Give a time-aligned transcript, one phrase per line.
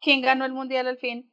[0.00, 1.30] ¿Quién ganó el mundial al fin?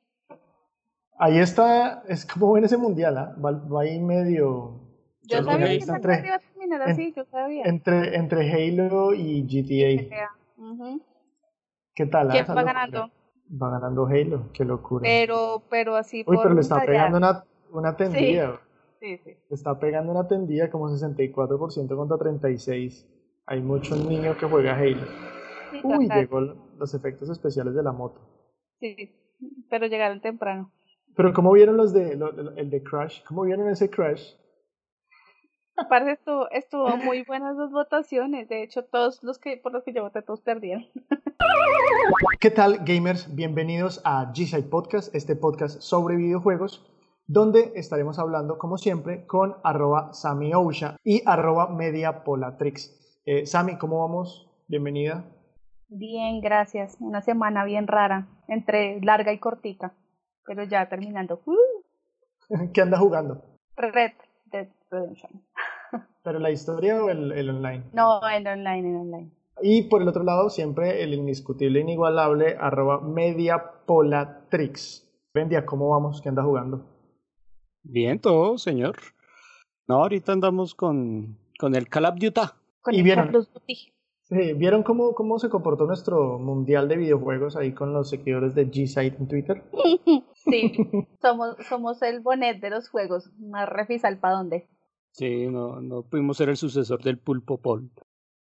[1.20, 3.36] Ahí está, es como ven ese mundial, ¿ah?
[3.44, 4.82] va, va ahí medio.
[5.24, 7.64] Yo sabía que entre- iba a terminar así, yo sabía.
[7.66, 10.30] Entre, entre Halo y GTA.
[10.58, 11.02] Ujú.
[11.96, 12.30] ¿Qué tal?
[12.30, 13.12] ah, ¿Quién va ganando?
[13.62, 15.02] Va ganando Halo, qué locura.
[15.04, 16.88] Pero, pero así Uy, por pero le está tallar.
[16.88, 18.60] pegando una, una tendida.
[19.00, 19.38] Sí, sí.
[19.50, 23.08] Le está pegando una tendida como 64% contra 36%.
[23.48, 25.08] Hay muchos niños que juega Halo.
[25.72, 26.20] Sí, Uy, total.
[26.20, 28.20] llegó los efectos especiales de la moto.
[28.80, 29.12] Sí,
[29.70, 30.72] pero llegaron temprano.
[31.16, 33.24] Pero ¿cómo vieron los de lo- el de Crash?
[33.24, 34.34] ¿Cómo vieron ese Crash?
[35.76, 38.50] Aparte estuvo, estuvo muy buenas las votaciones.
[38.50, 40.86] De hecho, todos los que por los que yo voté, todos perdieron.
[42.40, 43.34] ¿Qué tal, gamers?
[43.36, 46.86] Bienvenidos a G-Side Podcast, este podcast sobre videojuegos,
[47.28, 53.22] donde estaremos hablando, como siempre, con arroba SamiOusha y arroba MediaPolatrix.
[53.26, 54.50] Eh, Sami, ¿cómo vamos?
[54.68, 55.26] Bienvenida.
[55.90, 56.98] Bien, gracias.
[57.00, 59.94] Una semana bien rara, entre larga y cortica,
[60.46, 61.42] pero ya terminando.
[61.46, 61.56] Uh,
[62.74, 63.44] ¿Qué anda jugando?
[63.76, 64.12] Red
[64.52, 65.44] Dead Redemption.
[66.24, 67.84] ¿Pero la historia o el, el online?
[67.94, 69.32] No, en online, en online.
[69.62, 75.04] Y por el otro lado, siempre el indiscutible, inigualable, arroba MediaPolatrix.
[75.34, 76.22] Vendia, ¿cómo vamos?
[76.22, 76.86] ¿Qué anda jugando?
[77.84, 78.98] Bien, todo, señor.
[79.88, 82.42] No, ahorita andamos con, con el Call of Duty.
[82.82, 83.94] Con Y el vieron- Call of Duty.
[84.30, 88.70] Sí, ¿Vieron cómo, cómo se comportó nuestro mundial de videojuegos ahí con los seguidores de
[88.70, 89.64] G-Site en Twitter?
[90.50, 90.72] Sí,
[91.22, 93.30] somos, somos el bonet de los juegos.
[93.38, 94.70] Más refisal para dónde.
[95.12, 97.90] Sí, no, no pudimos ser el sucesor del Pulpo Pol.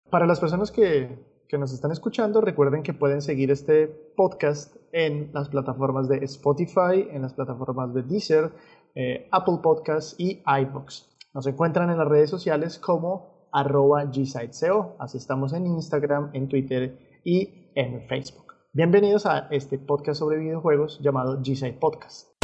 [0.09, 5.31] Para las personas que, que nos están escuchando, recuerden que pueden seguir este podcast en
[5.33, 8.51] las plataformas de Spotify, en las plataformas de Deezer,
[8.93, 11.15] eh, Apple Podcasts y iBox.
[11.33, 14.97] Nos encuentran en las redes sociales como arroba gsiteseo.
[14.99, 18.53] Así estamos en Instagram, en Twitter y en Facebook.
[18.73, 22.34] Bienvenidos a este podcast sobre videojuegos llamado G-Site Podcast.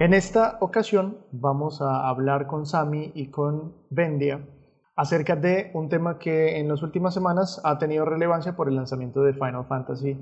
[0.00, 4.46] En esta ocasión vamos a hablar con Sami y con Vendia
[4.94, 9.22] acerca de un tema que en las últimas semanas ha tenido relevancia por el lanzamiento
[9.22, 10.16] de Final Fantasy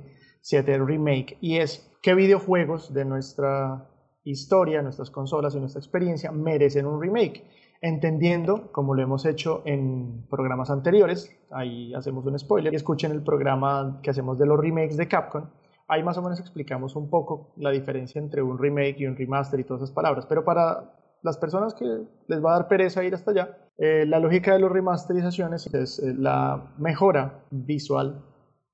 [0.50, 3.86] VII Remake y es qué videojuegos de nuestra
[4.24, 7.44] historia, nuestras consolas y nuestra experiencia merecen un remake,
[7.82, 14.00] entendiendo, como lo hemos hecho en programas anteriores, ahí hacemos un spoiler escuchen el programa
[14.02, 15.50] que hacemos de los remakes de Capcom,
[15.88, 19.60] ahí más o menos explicamos un poco la diferencia entre un remake y un remaster
[19.60, 20.26] y todas esas palabras.
[20.26, 21.84] Pero para las personas que
[22.28, 25.98] les va a dar pereza ir hasta allá, eh, la lógica de las remasterizaciones es
[25.98, 28.24] eh, la mejora visual,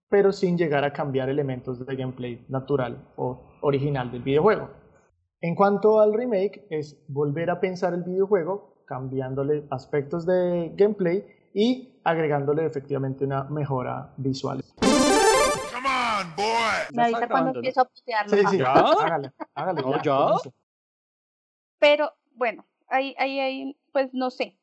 [0.08, 4.70] pero sin llegar a cambiar elementos de gameplay natural o original del videojuego.
[5.40, 12.00] En cuanto al remake, es volver a pensar el videojuego, cambiándole aspectos de gameplay y
[12.04, 14.62] agregándole efectivamente una mejora visual.
[15.72, 16.94] Come on, boy.
[16.94, 18.36] Me avisa cuando empiezo a putearlo.
[18.36, 18.72] Sí, sí, ¿Ya?
[18.72, 19.82] hágale, hágale.
[19.82, 20.50] No, ya.
[21.78, 24.58] Pero bueno, ahí, ahí, ahí, pues no sé.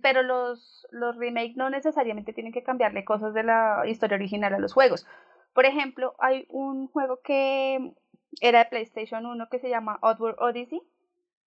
[0.00, 4.58] Pero los, los remakes no necesariamente tienen que cambiarle cosas de la historia original a
[4.58, 5.06] los juegos.
[5.52, 7.94] Por ejemplo, hay un juego que
[8.40, 10.80] era de PlayStation 1 que se llama Oddworld Odyssey.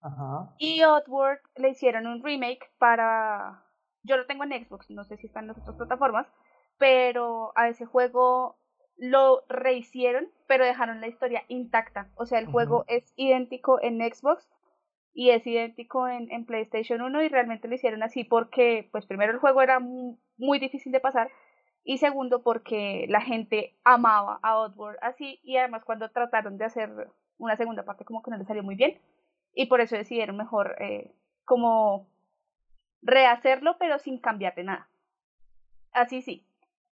[0.00, 0.54] Ajá.
[0.58, 3.62] Y Oddworld le hicieron un remake para...
[4.02, 6.28] Yo lo tengo en Xbox, no sé si está en las otras plataformas,
[6.78, 8.56] pero a ese juego
[8.96, 12.08] lo rehicieron, pero dejaron la historia intacta.
[12.16, 14.48] O sea, el juego es idéntico en Xbox
[15.12, 19.32] y es idéntico en, en PlayStation 1 y realmente lo hicieron así porque, pues primero
[19.32, 21.30] el juego era mu- muy difícil de pasar
[21.84, 26.90] y segundo porque la gente amaba a Oddworld así y además cuando trataron de hacer
[27.38, 28.98] una segunda parte como que no le salió muy bien
[29.54, 31.12] y por eso decidieron mejor eh,
[31.44, 32.08] como
[33.02, 34.88] rehacerlo pero sin cambiarle nada.
[35.92, 36.45] Así sí.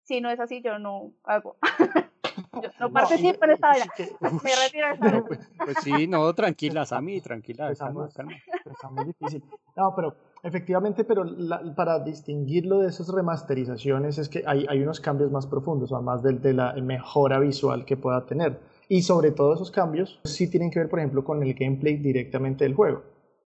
[0.10, 1.58] Si no es así yo no hago.
[2.64, 3.86] yo no participo en esta vaina.
[4.44, 5.24] Me retiro de esta vaina.
[5.66, 8.12] Pues sí, no, tranquila, Sammy, tranquila, Empezamos.
[8.16, 8.32] calma.
[8.66, 9.44] Está muy difícil.
[9.76, 15.00] No, pero efectivamente, pero la- para distinguirlo de esas remasterizaciones es que hay, hay unos
[15.00, 18.60] cambios más profundos, además del- de, la mejora visual que pueda tener.
[18.88, 22.64] Y sobre todo esos cambios sí tienen que ver, por ejemplo, con el gameplay directamente
[22.64, 23.04] del juego.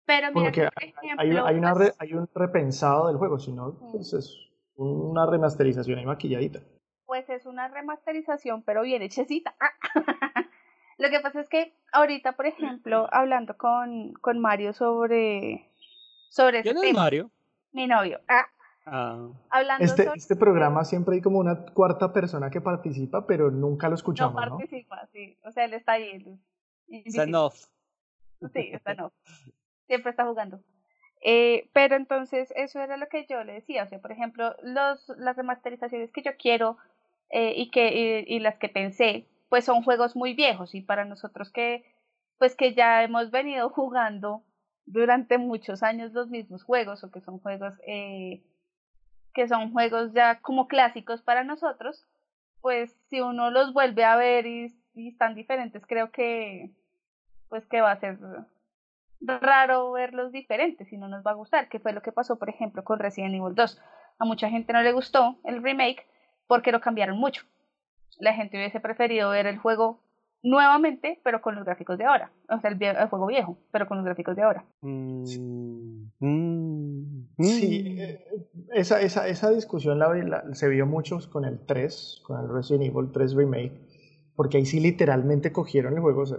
[0.07, 3.41] Pero mira, Porque por hay, ejemplo, hay, una pues, re- hay un repensado del juego,
[3.41, 4.39] sino pues es
[4.77, 6.61] una remasterización ahí maquilladita.
[7.07, 9.55] pues es una remasterización, pero bien hechecita.
[10.99, 15.69] Lo que pasa es que ahorita, por ejemplo, hablando con, con Mario sobre,
[16.31, 17.31] sobre ¿Quién es tema, Mario?
[17.73, 18.47] mi novio, ah,
[18.87, 23.51] Ah, Hablando Este, sobre- este programa siempre hay como una cuarta persona que participa, pero
[23.51, 24.59] nunca lo escuchamos, ¿no?
[24.59, 25.39] participa, sí.
[25.43, 26.11] O sea, él está ahí.
[26.11, 26.39] él.
[26.87, 27.03] Sí,
[28.73, 29.11] está no.
[29.87, 30.61] Siempre está jugando.
[31.27, 33.85] Eh, pero entonces eso era lo que yo le decía.
[33.85, 36.77] O sea, por ejemplo, los, las remasterizaciones que yo quiero
[37.31, 41.51] eh, y, que, y, las que pensé, pues son juegos muy viejos y para nosotros
[41.51, 41.85] que,
[42.39, 44.45] pues que ya hemos venido jugando
[44.85, 48.43] durante muchos años los mismos juegos o que son juegos eh,
[49.33, 52.07] que son juegos ya como clásicos para nosotros,
[52.61, 56.71] pues si uno los vuelve a ver y, y están diferentes, creo que
[57.49, 58.19] pues que va a ser
[59.21, 62.49] raro verlos diferentes y no nos va a gustar, que fue lo que pasó, por
[62.49, 63.81] ejemplo, con Resident Evil 2.
[64.19, 66.07] A mucha gente no le gustó el remake
[66.47, 67.43] porque lo cambiaron mucho.
[68.19, 70.01] La gente hubiese preferido ver el juego
[70.43, 72.31] nuevamente, pero con los gráficos de ahora.
[72.51, 74.65] O sea, el, vie- el juego viejo, pero con los gráficos de ahora.
[74.83, 75.25] Mm,
[76.21, 77.99] mm, Sí, mm.
[78.01, 78.25] eh,
[78.75, 82.85] esa, esa, esa discusión la, la- se vio mucho con el 3, con el Resident
[82.85, 83.73] Evil 3 Remake,
[84.37, 86.39] porque ahí sí literalmente cogieron el juego, o sea,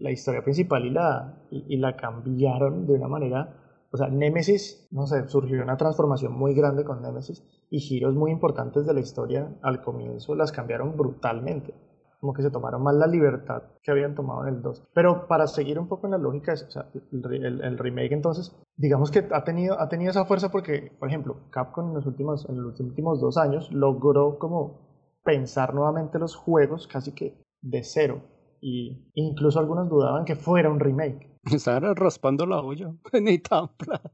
[0.00, 3.56] la historia principal y la, y, y la cambiaron de una manera,
[3.90, 8.30] o sea, Nemesis, no sé, surgió una transformación muy grande con Nemesis y giros muy
[8.30, 11.74] importantes de la historia al comienzo las cambiaron brutalmente.
[12.20, 14.84] Como que se tomaron más la libertad que habían tomado en el 2.
[14.94, 18.54] Pero para seguir un poco en la lógica, o sea, el, el- el remake entonces,
[18.76, 22.48] digamos que ha tenido, ha tenido esa fuerza porque, por ejemplo, Capcom en los últimos,
[22.48, 24.91] en los últimos dos años logró como
[25.22, 28.22] pensar nuevamente los juegos casi que de cero.
[28.60, 31.28] Y incluso algunos dudaban que fuera un remake.
[31.52, 32.92] Estaban raspando la olla.
[33.12, 34.10] Necesitaban plata.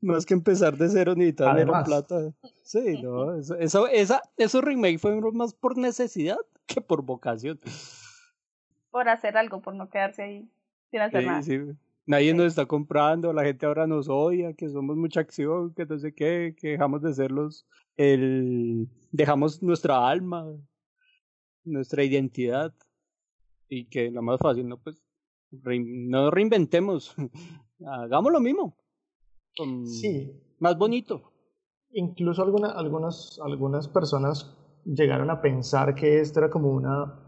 [0.00, 2.32] Más que empezar de cero necesitaban plata.
[2.62, 3.34] Sí, no.
[3.34, 7.60] Eso, eso, esa, esos remake fueron más por necesidad que por vocación.
[8.90, 10.50] Por hacer algo, por no quedarse ahí
[10.90, 11.42] sin hacer Sí, nada.
[11.42, 11.58] sí.
[12.06, 15.98] Nadie nos está comprando, la gente ahora nos odia, que somos mucha acción, que no
[15.98, 17.66] sé qué, que dejamos de ser los,
[17.96, 20.46] el, dejamos nuestra alma,
[21.64, 22.72] nuestra identidad,
[23.68, 25.02] y que la más fácil, no pues,
[25.50, 27.14] rein- no reinventemos,
[27.84, 28.76] hagamos lo mismo,
[29.56, 31.32] con- Sí, más bonito.
[31.90, 37.25] Incluso alguna- algunas, algunas personas llegaron a pensar que esto era como una,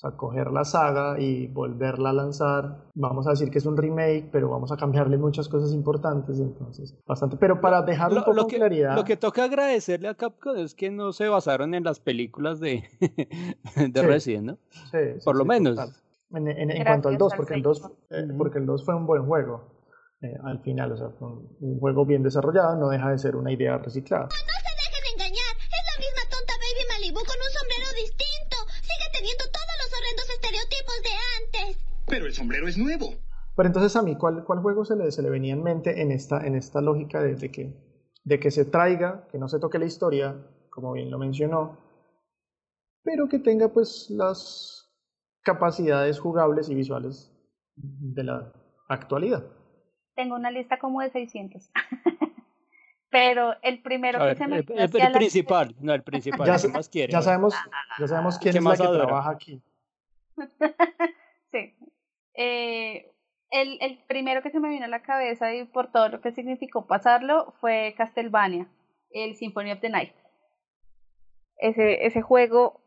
[0.00, 2.84] sea, coger la saga y volverla a lanzar.
[2.94, 6.96] Vamos a decir que es un remake, pero vamos a cambiarle muchas cosas importantes, entonces,
[7.06, 7.36] bastante.
[7.36, 10.14] Pero para dejar un Lo, poco lo en que, claridad, lo que toca agradecerle a
[10.14, 12.84] Capcom es que no se basaron en las películas de,
[13.76, 14.06] de Sí.
[14.06, 14.58] Resident, ¿no?
[14.90, 15.76] sí, sí, Por lo sí, menos.
[15.76, 15.92] total.
[16.32, 17.76] En, en- en Gracias cuanto al 2, al porque el Señor.
[17.76, 19.64] 2, eh, porque el 2 fue un buen juego.
[20.22, 23.36] eh, al final, o sea, fue un, un juego bien desarrollado, no deja de ser
[23.36, 24.28] una idea reciclada.
[32.10, 33.14] Pero el sombrero es nuevo.
[33.56, 36.10] Pero entonces a mí, ¿cuál, cuál juego se le, se le venía en mente en
[36.12, 37.72] esta, en esta lógica de, de que,
[38.24, 40.36] de que se traiga, que no se toque la historia,
[40.70, 41.78] como bien lo mencionó,
[43.02, 44.90] pero que tenga pues las
[45.42, 47.32] capacidades jugables y visuales
[47.76, 48.52] de la
[48.88, 49.44] actualidad?
[50.14, 51.70] Tengo una lista como de 600.
[53.10, 56.46] Pero el primero A que ver, se me el, el- la- principal, no, el principal,
[56.46, 57.12] Ya ¿qué sé- más quiere?
[57.12, 57.54] Ya Bueno, sabemos,
[57.98, 59.04] ya sabemos quién ¿Qué es la más que adora?
[59.06, 59.62] trabaja aquí.
[62.42, 63.12] Eh,
[63.50, 66.32] el, el primero que se me vino a la cabeza y por todo lo que
[66.32, 68.66] significó pasarlo fue Castlevania,
[69.10, 70.14] el Symphony of the Night.
[71.58, 72.80] Ese, ese juego,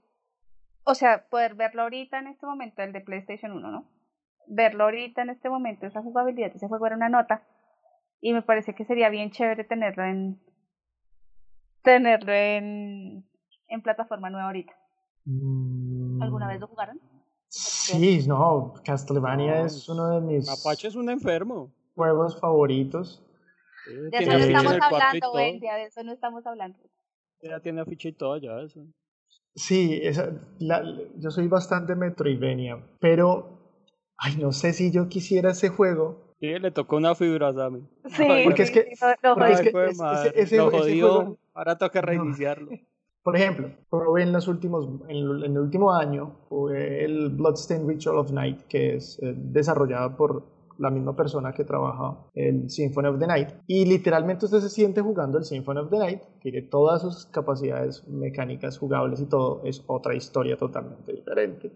[0.85, 3.91] o sea, poder verlo ahorita en este momento, el de PlayStation 1, ¿no?
[4.47, 7.43] Verlo ahorita en este momento, esa jugabilidad, ese juego era una nota.
[8.21, 10.41] Y me parece que sería bien chévere tenerlo en
[11.83, 13.23] tenerlo en,
[13.67, 14.73] en plataforma nueva ahorita.
[16.19, 16.99] ¿Alguna Mm, vez lo jugaron?
[17.55, 21.71] Sí, no, Castlevania No, es uno de mis Mapache es un enfermo.
[21.95, 23.23] juegos favoritos.
[23.85, 25.33] Sí, De eso no estamos hablando.
[25.33, 26.79] Wendy, de eso no estamos hablando.
[27.43, 28.79] Ya tiene afiche y todo, ya eso.
[29.53, 30.83] Sí, esa, la-
[31.17, 33.59] yo soy bastante Metroidvania, pero
[34.17, 36.33] ay, no sé si yo quisiera ese juego.
[36.39, 37.87] Sí, le tocó una fibra a Sammy.
[38.05, 42.01] Sí, Porque es que- sí, lo- porque es que ese- ese- jodió, juego- ahora toca
[42.01, 42.23] No.
[43.23, 46.39] Por ejemplo, probé en los últimos, en, en el último año,
[46.73, 50.43] el Bloodstained Ritual of Night, que es eh, desarrollado por
[50.77, 53.49] la misma persona que trabaja el Symphony of the Night.
[53.67, 58.05] Y literalmente usted se siente jugando el Symphony of the Night, tiene todas sus capacidades
[58.07, 61.71] mecánicas jugables y todo, es otra historia totalmente diferente.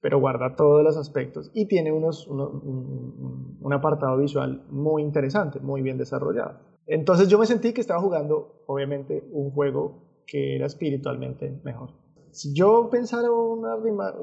[0.00, 5.58] Pero guarda todos los aspectos y tiene unos, uno- un, un apartado visual muy interesante,
[5.60, 6.60] muy bien desarrollado.
[6.86, 11.90] Entonces yo me sentí que estaba jugando, obviamente, un juego que era espiritualmente mejor.
[12.30, 14.14] Si yo pensara una rima-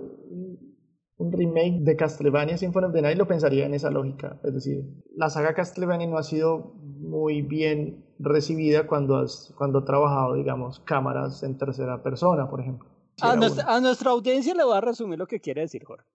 [1.18, 4.40] un remake de Castlevania Symphony of the Night lo pensaría en esa lógica.
[4.44, 4.84] Es decir,
[5.16, 10.80] la saga Castlevania no ha sido muy bien recibida cuando has, cuando ha trabajado, digamos,
[10.82, 12.90] cámaras en tercera persona, por ejemplo.
[13.18, 16.06] Si A nuestra, a nuestra audiencia le voy a resumir lo que quiere decir Jorge.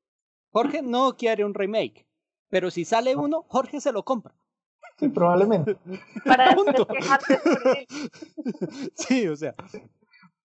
[0.53, 2.07] Jorge no quiere un remake,
[2.51, 4.35] pero si sale uno, Jorge se lo compra.
[5.01, 5.77] Sí, probablemente.
[6.25, 7.87] Para después quejarte por él.
[8.95, 9.55] Sí, o sea,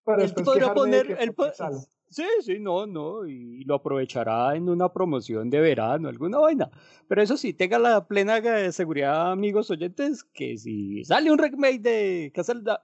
[0.03, 1.77] Para él podría quejarme de poner, que él po- sale.
[2.09, 6.69] sí, sí, no, no, y lo aprovechará en una promoción de verano, alguna vaina.
[7.07, 12.31] Pero eso sí, tenga la plena seguridad, amigos oyentes, que si sale un remake de
[12.33, 12.79] Castlevania,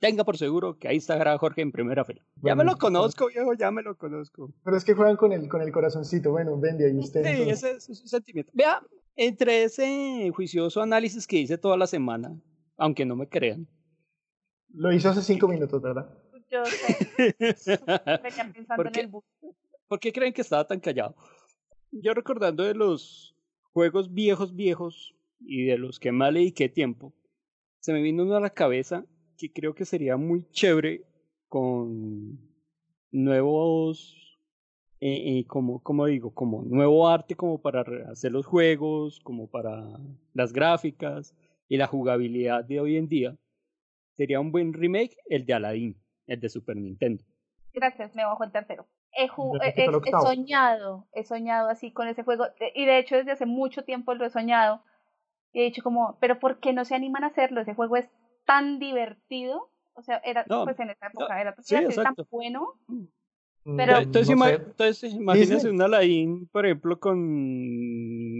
[0.00, 2.20] tenga por seguro que ahí estará Jorge en primera fila.
[2.42, 4.50] Ya me Bueno, lo conozco, viejo, ya me lo conozco.
[4.64, 6.32] Pero es que juegan con el, con el corazoncito.
[6.32, 7.22] Bueno, Bendy, ahí usted.
[7.22, 7.62] Sí, entonces.
[7.62, 8.50] ese es un sentimiento.
[8.52, 8.82] Vea,
[9.16, 12.40] entre ese juicioso análisis que hice toda la semana,
[12.76, 13.68] aunque no me crean,
[14.74, 16.08] Lo hizo hace cinco minutos, ¿verdad?
[16.50, 17.78] Yo sé,
[18.22, 19.00] venía pensando ¿Por en qué?
[19.00, 19.24] el bus.
[19.88, 21.14] ¿por qué creen que estaba tan callado?
[21.90, 23.34] Yo recordando de los
[23.72, 27.12] juegos viejos, viejos, y de los que más le dediqué tiempo,
[27.80, 29.04] se me vino uno a la cabeza
[29.36, 31.04] que creo que sería muy chévere
[31.48, 32.38] con
[33.10, 34.31] nuevos,
[35.04, 39.84] eh, eh, como, como digo, como nuevo arte como para hacer los juegos, como para
[40.32, 41.34] las gráficas
[41.68, 43.36] y la jugabilidad de hoy en día.
[44.16, 47.24] Sería un buen remake el de Aladdin, el de Super Nintendo.
[47.72, 48.86] Gracias, me bajo el tercero.
[49.16, 53.32] He, he- he- soñado, he soñado así con ese juego, de- y de hecho desde
[53.32, 54.82] hace mucho tiempo lo he soñado.
[55.52, 57.60] Y he dicho como, pero ¿por qué no se animan a hacerlo?
[57.60, 58.08] Ese juego es
[58.46, 59.68] tan divertido.
[59.94, 62.74] O sea, era, No, pues en esa época era sí, era tan bueno.
[63.64, 65.72] Mm, Pero- Entonces, no ima- entonces imagínese Disney.
[65.74, 67.16] un Aladdin, por ejemplo, con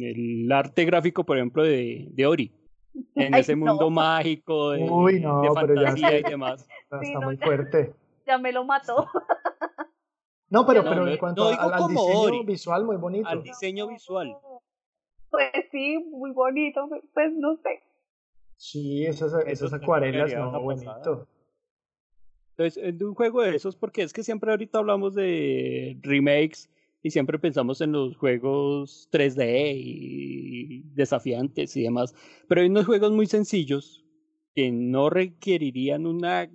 [0.02, 2.52] el arte gráfico, por ejemplo, de, de Ori.
[3.14, 3.66] En Ay, ese no.
[3.66, 6.66] mundo mágico de, Uy, no, de pero ya fantasía y demás.
[6.82, 7.44] Está, Sí, está no, muy ya.
[7.46, 7.94] fuerte.
[8.26, 9.06] Ya me lo mató.
[10.50, 12.44] No, pero, No, pero no, en cuanto no a- digo al, al como diseño Ori.
[12.44, 13.28] visual, muy bonito.
[13.28, 14.36] Al diseño visual.
[15.30, 17.82] Pues sí, muy bonito, pues no sé.
[18.58, 21.26] Sí, esas, esas acuarelas, no, bonito.
[22.56, 26.68] Entonces, en un juego de esos, porque es que siempre ahorita hablamos de remakes
[27.02, 32.14] y siempre pensamos en los juegos 3D y desafiantes y demás,
[32.48, 34.04] pero hay unos juegos muy sencillos
[34.54, 36.48] que no requerirían una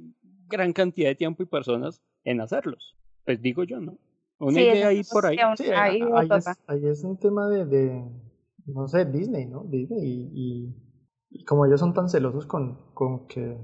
[0.47, 2.95] gran cantidad de tiempo y personas en hacerlos.
[3.25, 3.97] Pues digo yo, ¿no?
[4.39, 5.37] Una Sí, idea ahí por ahí.
[5.57, 8.03] Sí, ahí ahí, es, ahí es un tema de, de,
[8.67, 9.63] no sé, Disney, ¿no?
[9.63, 10.75] Disney y, y,
[11.31, 13.57] y como ellos son tan celosos con, con que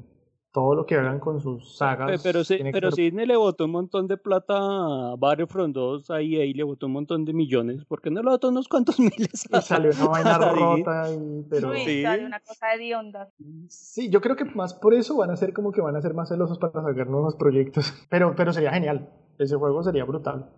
[0.54, 2.10] todo lo que hagan con sus sagas.
[2.12, 6.12] Pe- Pero, que pero ser- Disney le botó un montón de plata a Battlefront 2,
[6.12, 8.98] ahí, ahí le botó un montón de millones, ¿por qué no le botó unos cuantos
[9.00, 9.48] miles?
[9.52, 12.04] y salió una vaina rota y pero Sí.
[12.04, 13.30] sale una cosa de ondas.
[13.68, 16.14] sí yo creo que más por eso van a ser como que van a ser
[16.14, 20.50] más celosos para sacar nuevos proyectos pero pero sería genial ese juego sería brutal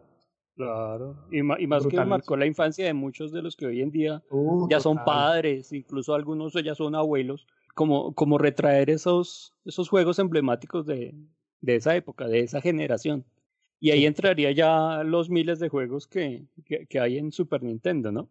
[0.57, 3.81] Claro, y, ma- y más que marcó la infancia de muchos de los que hoy
[3.81, 9.53] en día Uh, ya son padres, incluso algunos ya son abuelos, como, como retraer esos,
[9.65, 11.13] esos juegos emblemáticos de,
[11.61, 13.23] de esa época, de esa generación.
[13.79, 14.05] Y ahí Sí.
[14.07, 18.29] entraría ya los miles de juegos que, que, que hay en Super Nintendo, ¿no?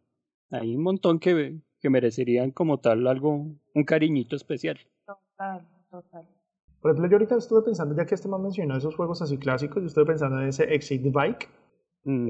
[0.50, 4.78] Hay un montón que, que merecerían como tal algo, un cariñito especial.
[5.06, 6.26] Total, total.
[6.80, 9.82] Por ejemplo, yo ahorita estuve pensando, ya que este man mencionó esos juegos así clásicos,
[9.82, 11.48] yo estuve pensando en ese Exit Bike.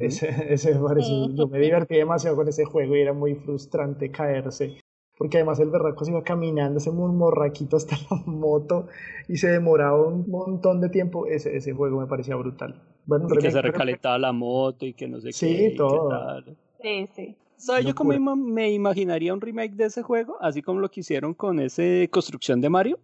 [0.00, 4.10] Ese, ese me pareció- yo me divertí demasiado con ese juego y era muy frustrante
[4.10, 4.78] caerse.
[5.16, 8.88] Porque además el berraco se iba caminando, ese morraquito hasta la moto
[9.28, 11.26] y se demoraba un montón de tiempo.
[11.26, 12.82] Ese, ese juego me parecía brutal.
[13.06, 15.62] Bueno, Y que remake, se recalentaba la moto y que no sé Sí, qué.
[15.66, 16.08] y qué todo.
[16.08, 16.56] tal.
[16.82, 17.36] Sí, sí.
[17.56, 20.36] ¿Sabes yo ima- me imaginaría un remake de ese juego?
[20.40, 22.98] Así como lo que hicieron con ese construcción de Mario.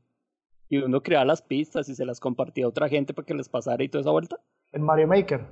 [0.68, 3.48] Y uno creaba las pistas y se las compartía a otra gente para que les
[3.48, 4.38] pasara y toda esa vuelta.
[4.72, 5.44] El Mario Maker.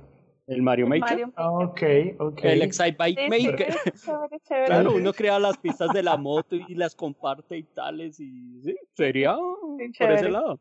[0.49, 1.01] El Mario El Maker.
[1.27, 2.15] Mario Ah, Maker.
[2.17, 2.39] Ok, ok.
[2.43, 3.67] El Excite Bike Sí, sí, Maker.
[4.03, 4.65] chévere, chévere.
[4.65, 8.19] Claro, uno crea las pistas de la moto y las comparte y tales.
[8.19, 10.59] Y sí, sería por ese lado.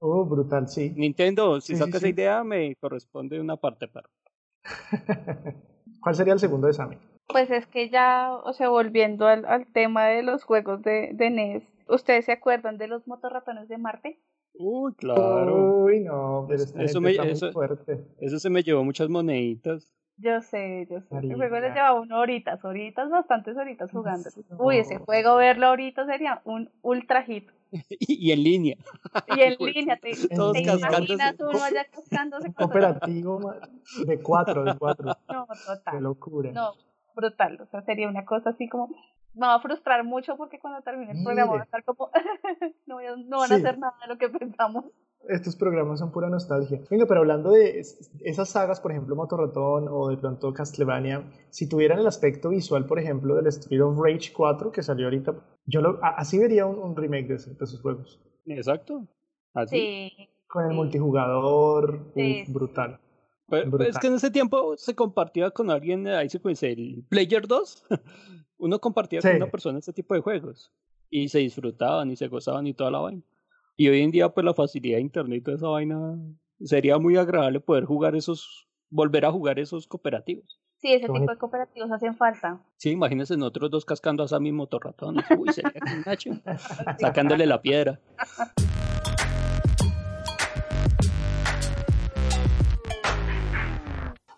[0.00, 0.92] Uh, brutal, sí.
[0.96, 4.08] Nintendo, si Sí, sí, saca esa idea, me corresponde una parte, pero.
[6.00, 6.96] ¿Cuál sería el segundo de Sammy?
[7.26, 11.30] Pues es que ya, o sea, volviendo al, al tema de los juegos de, de
[11.30, 14.18] NES, ¿ustedes se acuerdan de los motorratones de Marte?
[14.58, 15.84] Uy, claro.
[15.84, 18.04] Uy, no, pero Eso me- está muy eso- fuerte.
[18.20, 19.92] Eso se me llevó muchas moneditas.
[20.20, 21.16] Yo sé, yo sé.
[21.16, 21.74] El juego les Marina.
[21.74, 24.28] llevaba uno horitas, horitas, bastantes horitas jugando.
[24.58, 27.48] Uy, ese juego verlo ahorita sería un ultra hit.
[27.88, 28.76] y, y en línea.
[29.36, 31.12] Y en Pues, línea, te, todos te cascándose.
[31.12, 33.52] imaginas uno allá cascándose cooperativo
[34.06, 35.06] de cuatro, de cuatro.
[35.32, 36.02] No, Qué total.
[36.02, 36.50] locura.
[36.50, 36.72] No,
[37.14, 37.60] brutal.
[37.60, 38.88] O sea, sería una cosa así como.
[39.38, 42.10] Me va a frustrar mucho porque cuando termine el programa va a estar como.
[42.86, 44.84] no, voy a- no van a hacer nada de lo que pensamos.
[45.28, 46.80] Estos programas son pura nostalgia.
[46.90, 51.68] Venga, pero hablando de es- esas sagas, por ejemplo, Motorratón o de pronto Castlevania, si
[51.68, 55.34] tuvieran el aspecto visual, por ejemplo, del Street of Rage 4 que salió ahorita,
[55.66, 58.20] yo lo, así vería un, un remake de, ese- de esos juegos.
[58.46, 59.06] Exacto.
[59.54, 59.76] Así.
[60.16, 60.28] Sí.
[60.48, 60.76] Con el Sí.
[60.76, 63.00] multijugador, Sí, uf, sí, brutal.
[63.48, 63.86] Brutal.
[63.86, 67.86] es que en ese tiempo se compartía con alguien, ahí se conoce el Player 2.
[68.58, 69.36] Uno compartía con Sí.
[69.36, 70.72] una persona ese tipo de juegos.
[71.10, 73.22] Y se disfrutaban y se gozaban y toda la vaina.
[73.76, 76.18] Y hoy en día, pues la facilidad de internet y toda esa vaina
[76.60, 80.60] sería muy agradable poder jugar esos, volver a jugar esos cooperativos.
[80.76, 82.60] Sí, ese tipo de cooperativos hacen falta.
[82.76, 85.16] Sí, imagínense nosotros dos cascando a Sammy Motorratón.
[85.38, 85.72] Uy, sería
[86.26, 86.42] un.
[86.98, 88.00] Sacándole la piedra.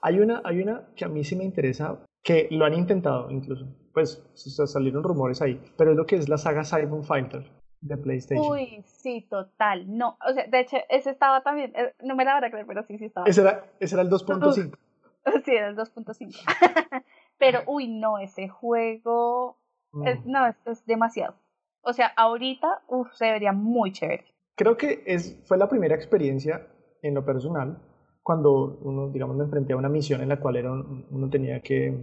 [0.03, 3.67] Hay una, hay una que a mí sí me interesa, que lo han intentado incluso.
[3.93, 8.53] Pues salieron rumores ahí, pero es lo que es la saga Siphon Fighter de PlayStation.
[8.53, 9.85] Uy, sí, total.
[9.97, 12.67] No, o sea, de hecho, ese estaba también, eh, no me la van a creer,
[12.67, 13.27] pero sí, sí estaba.
[13.27, 14.77] Ese era, ese era el 2.5.
[15.45, 16.31] Sí, era el 2.5.
[17.39, 19.59] pero, uy, no, ese juego,
[20.05, 20.31] es- Mm.
[20.31, 21.35] no, es, es demasiado.
[21.83, 24.25] O sea, ahorita, uff, se vería muy chévere.
[24.57, 26.67] Creo que es, fue la primera experiencia
[27.03, 27.79] en lo personal
[28.23, 31.61] cuando uno, digamos, me enfrenté a una misión en la cual era un- uno tenía
[31.61, 31.95] que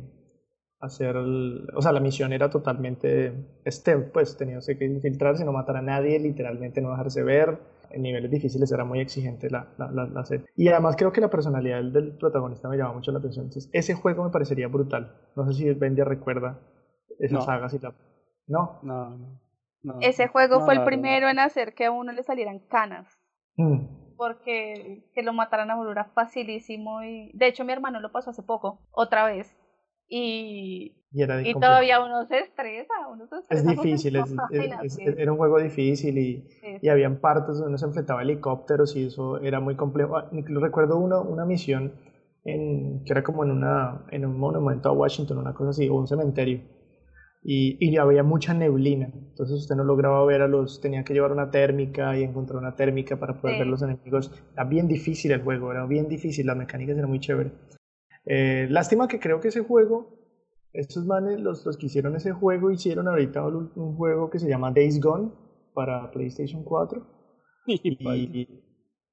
[0.79, 3.33] hacer, el- o sea, la misión era totalmente
[3.65, 7.59] stealth, pues tenía que infiltrarse, no matar a nadie, literalmente no dejarse ver.
[7.89, 10.45] En niveles difíciles era muy exigente la, la, la, la serie.
[10.57, 13.45] Y además creo que la personalidad del, del protagonista me llama mucho la atención.
[13.45, 15.15] Entonces, ese juego me parecería brutal.
[15.37, 16.59] No sé si Bendia recuerda
[17.17, 17.41] esa No.
[17.41, 17.93] saga, si la...
[18.47, 18.79] No.
[18.83, 19.39] No, no.
[19.83, 23.07] no, Ese juego no, fue el primero en hacer que a uno le salieran canas.
[23.55, 23.87] Mm.
[24.17, 28.29] porque que lo mataran a uno era facilísimo y de hecho mi hermano lo pasó
[28.31, 29.55] hace poco otra vez
[30.09, 31.59] y, Y era y complejo.
[31.59, 35.37] todavía uno se estresa uno se Es estresa con difícil, es- es- es- era un
[35.37, 39.39] juego difícil y, sí, y habían partes donde uno se enfrentaba a helicópteros y eso
[39.39, 40.17] era muy complejo.
[40.17, 41.93] Ah, recuerdo una, una misión
[42.45, 45.95] en, que era como en, una, en un monumento a Washington, una cosa así, o
[45.95, 46.61] un cementerio.
[47.43, 51.31] Y, y había mucha neblina, entonces usted no lograba ver a los, tenía que llevar
[51.31, 53.59] una térmica y encontrar una térmica para poder Sí.
[53.59, 54.31] ver los enemigos.
[54.53, 57.51] Era bien difícil el juego, era bien difícil, las mecánicas eran muy chévere.
[58.29, 60.09] Eh, lástima que creo que ese juego,
[60.73, 64.49] estos manes, los, los que hicieron ese juego, hicieron ahorita un, un juego que se
[64.49, 65.31] llama Days Gone
[65.73, 67.05] para PlayStation 4.
[67.67, 68.37] Y baila.
[68.37, 68.63] Y,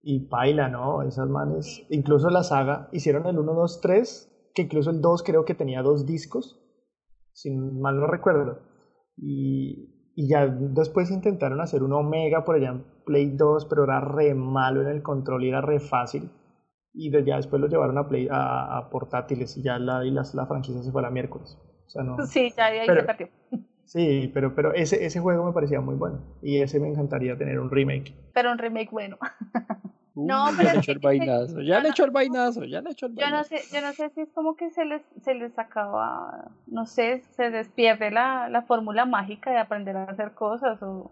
[0.02, 1.02] y paila, ¿no?
[1.02, 5.44] Esas manes, incluso la saga, hicieron el 1, 2, 3, que incluso el 2 creo
[5.44, 6.60] que tenía dos discos,
[7.32, 8.60] si mal no recuerdo.
[9.16, 14.00] Y, y ya después intentaron hacer un Omega por allá en Play 2, pero era
[14.00, 16.30] re malo en el control y era re fácil.
[16.94, 20.10] Y de- ya después lo llevaron a, Play, a, a portátiles y ya la, y
[20.10, 21.58] las- la franquicia se fue a la miércoles.
[21.86, 22.24] O sea, no.
[22.26, 23.28] sí ya ahí Pero- se perdió
[23.84, 26.18] Sí, pero, pero ese, ese juego me parecía muy bueno.
[26.40, 28.14] Y ese me encantaría tener un remake.
[28.32, 29.18] pero un remake bueno
[30.16, 32.80] Uy, No, ya pero le es echó el vainazo, ya le echó el vainazo, ya
[32.80, 33.48] le echó el yo no vainazo.
[33.50, 37.22] sé yo no sé si es como que se les se les acaba no sé
[37.36, 41.10] se les pierde la, la fórmula mágica de aprender a hacer cosas o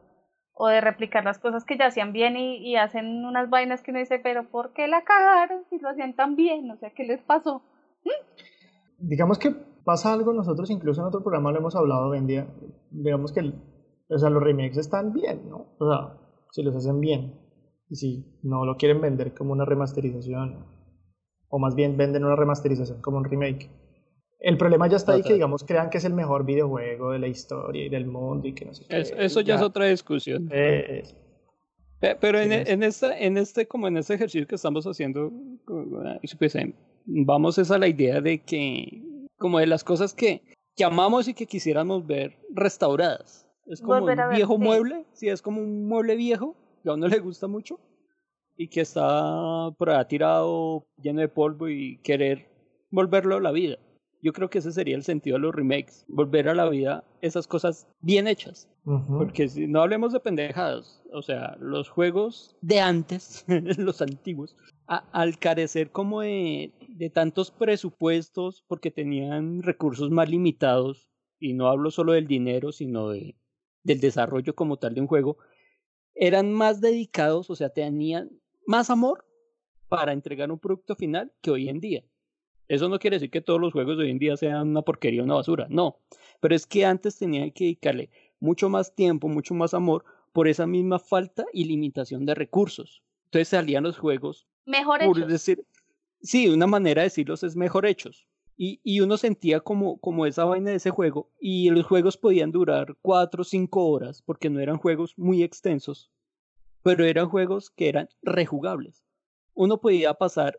[0.54, 3.90] o de replicar las cosas que ya hacían bien y, y hacen unas vainas que
[3.90, 6.70] uno dice, pero ¿por qué la cagaron si lo hacían tan bien?
[6.70, 7.62] O sea, ¿qué les pasó?
[8.98, 9.50] digamos que
[9.84, 12.46] pasa algo, nosotros incluso en otro programa lo hemos hablado, Vendia,
[12.90, 13.52] digamos que
[14.08, 15.74] o sea, los remakes están bien, ¿no?
[15.78, 16.18] O sea,
[16.50, 17.40] si los hacen bien,
[17.88, 20.66] y si no lo quieren vender como una remasterización,
[21.48, 23.70] o más bien venden una remasterización como un remake.
[24.44, 27.28] El problema ya está ahí que, digamos, crean que es el mejor videojuego de la
[27.28, 28.98] historia y del mundo y que no sé qué.
[29.00, 30.48] Es- eso ya, es otra discusión.
[30.52, 31.04] Eh,
[32.00, 35.30] Pe- Pero en, Tienes- en, este, en este, como en este ejercicio que estamos haciendo,
[36.38, 36.72] pues, em,
[37.06, 39.02] vamos es a la idea de que,
[39.38, 40.42] como de las cosas que,
[40.74, 43.46] que amamos y que quisiéramos ver restauradas.
[43.66, 44.58] Es como un ver, viejo sí.
[44.60, 47.78] mueble, sí, es como un mueble viejo que a uno le gusta mucho
[48.56, 52.48] y que está por allá tirado, lleno de polvo y querer
[52.90, 53.78] volverlo a la vida.
[54.22, 57.46] Yo creo que ese sería el sentido de los remakes, volver a la vida esas
[57.48, 58.68] cosas bien hechas.
[59.18, 63.44] Porque si no hablemos de pendejadas, o sea, los juegos de antes,
[63.78, 64.56] los antiguos,
[64.86, 71.08] a- al carecer como de, de tantos presupuestos, porque tenían recursos más limitados,
[71.40, 73.34] y no hablo solo del dinero, sino de,
[73.82, 75.36] del desarrollo como tal de un juego,
[76.14, 78.30] eran más dedicados, o sea, tenían
[78.66, 79.24] más amor
[79.88, 82.04] para entregar un producto final que hoy en día.
[82.72, 85.20] Eso no quiere decir que todos los juegos de hoy en día sean una porquería
[85.20, 85.98] o una basura, no.
[86.40, 88.08] Pero es que antes tenían que dedicarle
[88.40, 93.02] mucho más tiempo, mucho más amor por esa misma falta y limitación de recursos.
[93.26, 95.26] Entonces salían los juegos, Mejor por hecho.
[95.26, 95.66] decir,
[96.22, 98.26] sí, una manera de decirlos es mejor hechos.
[98.56, 102.52] Y, y uno sentía como, como esa vaina de ese juego y los juegos podían
[102.52, 106.10] durar cuatro o cinco horas porque no eran juegos muy extensos.
[106.82, 109.04] pero eran juegos que eran rejugables.
[109.54, 110.58] Uno podía pasar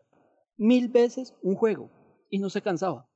[0.56, 1.90] mil veces un juego
[2.34, 3.08] y no se cansaba.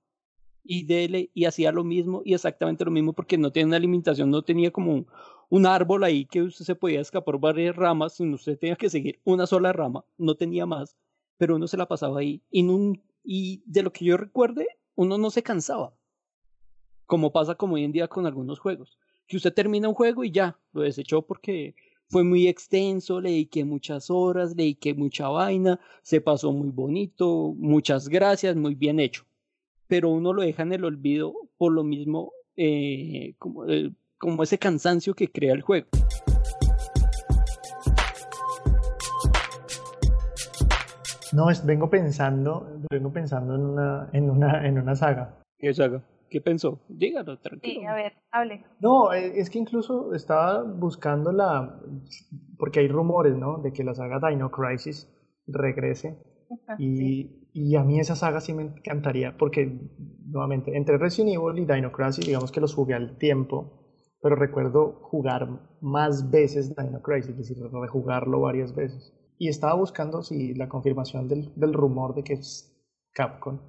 [0.63, 4.31] Y dele, y hacía lo mismo y exactamente lo mismo porque no tenía una limitación,
[4.31, 5.09] no tenía como un,
[5.49, 9.19] un árbol ahí que usted se podía escapar varias ramas, sino usted tenía que seguir
[9.25, 10.97] una sola rama, no tenía más,
[11.37, 12.43] pero uno se la pasaba ahí.
[12.49, 12.93] Y, no,
[13.25, 15.93] y de lo que yo recuerde, uno no se cansaba,
[17.07, 20.31] como pasa como hoy en día con algunos juegos, que usted termina un juego y
[20.31, 21.75] ya, lo desechó porque
[22.11, 27.55] fue muy extenso, le dediqué muchas horas, le dediqué mucha vaina, se pasó muy bonito,
[27.59, 29.25] muchas gracias, muy bien hecho.
[29.87, 34.59] Pero uno lo deja en el olvido por lo mismo, eh, como, eh, como ese
[34.59, 35.89] cansancio que crea el juego.
[41.33, 45.37] No, es, vengo pensando, vengo pensando en una, en una, en una saga.
[45.59, 46.03] ¿Qué saga?
[46.31, 46.81] ¿Qué pensó?
[46.89, 47.81] Dígalo, tranquilo.
[47.81, 48.65] Sí, a ver, hable.
[48.81, 51.81] No, eh, es que incluso estaba buscando la,
[52.59, 53.59] porque hay rumores, ¿no?
[53.59, 55.09] De que la saga Dino Crisis
[55.47, 56.19] regrese.
[56.51, 57.39] Ajá, sí.
[57.53, 59.79] Y, y a mí esa saga sí me encantaría, porque
[60.27, 65.01] nuevamente, entre Resident Evil y Dino Crisis, digamos que los jugué al tiempo, pero recuerdo
[65.03, 65.49] jugar
[65.81, 69.15] más veces Dino Crisis, es decir, rejugarlo varias veces.
[69.39, 72.41] Y estaba buscando si la confirmación del, del rumor de que
[73.13, 73.61] Capcom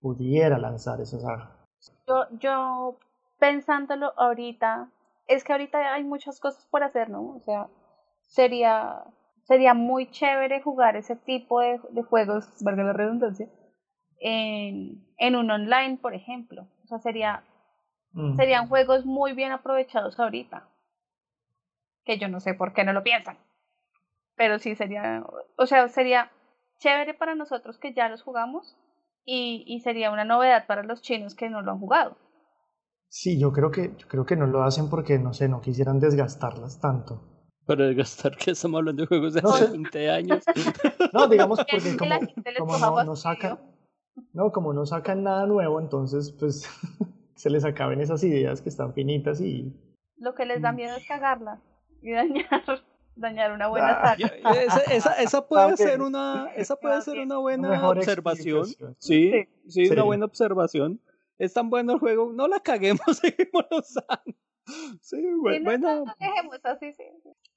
[0.00, 1.61] pudiera lanzar esa saga.
[2.06, 2.98] Yo, yo
[3.38, 4.88] pensándolo ahorita,
[5.26, 7.34] es que ahorita hay muchas cosas por hacer, ¿no?
[7.36, 7.68] O sea,
[8.20, 9.04] sería,
[9.44, 13.48] sería muy chévere jugar ese tipo de, de juegos, valga la redundancia,
[14.20, 16.66] en, en un online, por ejemplo.
[16.84, 17.42] O sea, sería,
[18.14, 18.36] Mm.
[18.36, 20.68] serían juegos muy bien aprovechados ahorita.
[22.04, 23.38] Que yo no sé por qué no lo piensan.
[24.36, 25.24] Pero sí sería,
[25.56, 26.30] o sea, sería
[26.78, 28.76] chévere para nosotros que ya los jugamos
[29.24, 32.16] y, y sería una novedad para los chinos que no lo han jugado.
[33.08, 36.00] Sí, yo creo que, yo creo que no lo hacen porque, no sé, no quisieran
[36.00, 37.28] desgastarlas tanto.
[37.66, 39.70] Para desgastar que estamos hablando de juegos de No hace sé.
[39.72, 40.44] 20 años.
[41.12, 41.96] No, digamos Que porque
[42.56, 43.58] como, no, sacan,
[44.32, 46.66] no, como no sacan nada nuevo, entonces pues
[47.34, 49.72] se les acaben esas ideas que están finitas y
[50.16, 50.76] Lo que les da Mm.
[50.76, 51.60] miedo es cagarla
[52.00, 52.48] y dañar,
[53.16, 54.16] dañar una buena Ah.
[54.16, 54.60] Saga.
[54.62, 58.66] Esa, esa, esa puede ser una, esa puede ser una buena mejor observación.
[58.98, 59.32] Sí,
[59.68, 59.88] sí, Sí.
[59.90, 61.00] una buena observación.
[61.38, 64.36] Es tan bueno el juego, no la caguemos, seguimos usando.
[65.00, 67.02] Sí, Sí, bu- no, no, no, dejemos así, sí.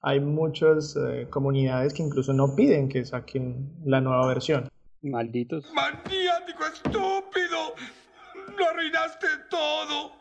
[0.01, 4.67] hay muchas eh, comunidades que incluso no piden que saquen la nueva versión.
[5.03, 5.71] Malditos.
[5.73, 7.75] ¡Maniático estúpido!
[8.57, 10.13] ¡Lo arruinaste todo!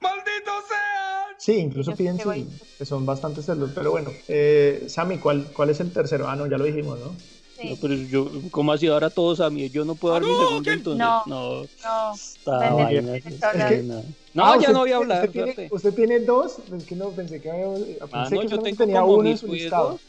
[0.00, 1.21] ¡Maldito seas!
[1.42, 2.46] Sí, incluso Yo piden sí,
[2.78, 3.72] que son bastante celos.
[3.74, 6.28] Pero bueno, eh, Sammy, ¿cuál, ¿cuál es el tercero?
[6.28, 7.16] Ah, no, ya lo dijimos, ¿no?
[7.60, 7.70] sí.
[7.70, 9.68] No, pero yo, ¿cómo así ahora todos a mí?
[9.70, 10.74] Yo no puedo dar mi segundo ¿quién?
[10.78, 10.98] entonces.
[11.00, 11.22] No.
[11.26, 14.04] No, No, esta Ven, vaina es- es que no.
[14.36, 15.26] Ah, ya usted no voy a hablar.
[15.28, 18.58] Usted tiene, usted tiene dos, es que no pensé que, había- pensé Ah, que yo
[18.60, 19.82] tengo tenía como uno en mis su listado.
[19.82, 20.00] juegos.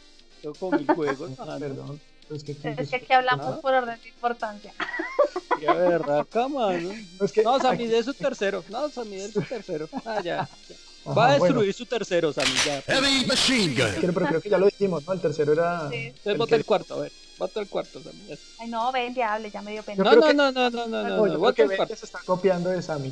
[0.43, 1.31] Tengo como mis juegos.
[1.39, 1.57] ah.
[1.59, 1.99] Perdón.
[2.29, 4.71] Es que, es que aquí hablamos por orden de importancia.
[5.59, 5.65] Qué
[7.25, 8.63] es que No, Sammy, aquí- de su tercero.
[8.69, 9.89] No, Sammy, de su tercero.
[10.05, 10.47] Ah, ya.
[10.69, 10.75] ya.
[11.05, 12.81] Ajá, Va a bueno, destruir su tercero, Sammy, ya.
[12.83, 13.91] Heavy Machine Gun.
[13.99, 15.13] pero, pero creo que ya lo dijimos, ¿no?
[15.13, 15.89] El tercero era.
[15.89, 15.95] Sí.
[15.97, 17.11] Entonces el vota que- el cuarto, a ver.
[17.37, 18.25] Vota el cuarto, Sammy.
[18.29, 18.35] ya.
[18.59, 20.03] Ay, no, ven, diable, ya me dio pena.
[20.03, 21.39] No, no, que- no, no, no, no, no, No, no.
[21.39, 21.95] Vota que el cuarto.
[21.95, 23.11] se está copiando de Sammy.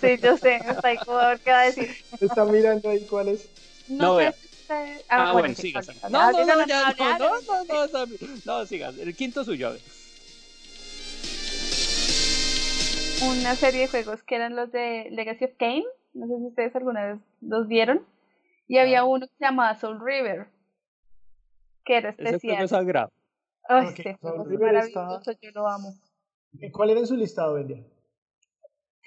[0.00, 0.98] Sí, yo sé, está ahí
[1.44, 1.94] qué va a decir.
[2.20, 3.46] Está mirando ahí cuál es.
[3.88, 4.30] No, pero vea.
[4.30, 6.00] usted- Ah, bueno, sí, siga, hable, Sammy.
[6.02, 7.46] hable, No, hable, no, no, hable, ya, hable, no, hable.
[7.46, 8.16] no, no, no, Sammy.
[8.44, 8.88] No, siga.
[8.88, 9.80] El quinto suyo, a ver.
[13.22, 15.84] Una serie de juegos que eran los de Legacy of Kain.
[16.14, 18.06] No sé si ustedes alguna vez los vieron.
[18.66, 20.48] Y había uno que se llamaba Soul River.
[21.84, 22.64] Que era Ese especial.
[22.64, 23.12] es sagrado.
[23.68, 25.88] Ay, Ok, este Soul juego es River está- maravilloso, yo lo amo.
[26.52, 27.84] ¿Y ¿Cuál era en su listado, número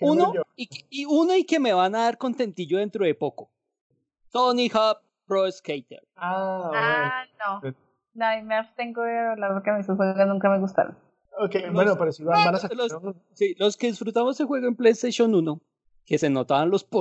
[0.01, 3.49] Uno y, uno y que me van a dar contentillo dentro de poco.
[4.31, 6.03] Tony Hawk Pro Skater.
[6.15, 7.59] Ah, Ah, no.
[7.61, 7.75] Pero-
[8.13, 10.93] No, me abstengo de hablar porque a mí esos juegos nunca me gustaron.
[11.31, 11.45] bueno.
[11.45, 12.91] Ok, los- bueno, pero si van, van a sacar los-.
[13.33, 15.61] Sí, los que disfrutamos ese juego en PlayStation 1,
[16.07, 16.83] que se notaban los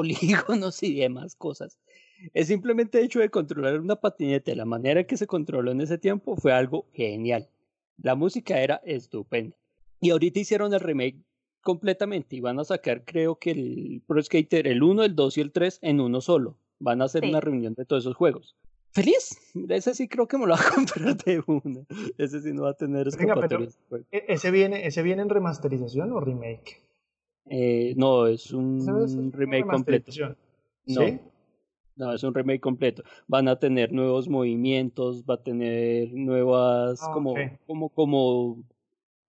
[0.62, 1.78] polígonos y demás cosas,
[2.34, 5.96] es simplemente hecho de controlar una patineta de la manera que se controló en ese
[5.96, 7.48] tiempo fue algo genial.
[8.02, 9.56] La música era estupenda.
[10.00, 11.16] Y ahorita hicieron el remake
[11.62, 15.40] completamente y van a sacar creo que el Pro Skater, el 1, el 2 y
[15.40, 16.56] el 3 en uno solo.
[16.78, 17.30] Van a hacer Sí.
[17.30, 18.54] una reunión de todos esos juegos.
[18.92, 19.38] ¡Feliz!
[19.68, 21.84] Ese sí creo que me lo va a comprar de una.
[22.18, 23.64] Ese sí no va a tener Venga, pero-.
[24.10, 26.82] ¿E- ¿Ese viene, ¿Ese viene en remasterización o remake?
[27.48, 30.12] Eh, no, es un es remake completo.
[30.86, 31.20] No, ¿Sí?
[31.96, 33.02] no, es un remake completo.
[33.26, 37.34] Van a tener nuevos movimientos, va a tener nuevas, Ah, como,
[37.66, 38.62] como, como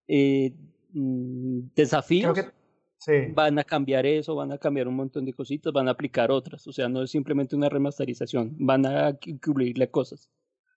[0.08, 0.54] eh,
[0.94, 2.34] mm, desafíos.
[2.34, 2.52] Creo que
[2.98, 3.32] sí.
[3.34, 6.68] Van a cambiar eso, van a cambiar un montón de cositas, van a aplicar otras.
[6.68, 10.30] O sea, no es simplemente una remasterización, van a incluirle cosas.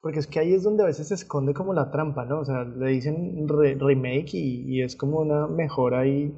[0.03, 2.41] Porque es que ahí es donde a veces se esconde como la trampa, ¿no?
[2.41, 6.33] O sea, le dicen re- remake y, y es como una mejora ahí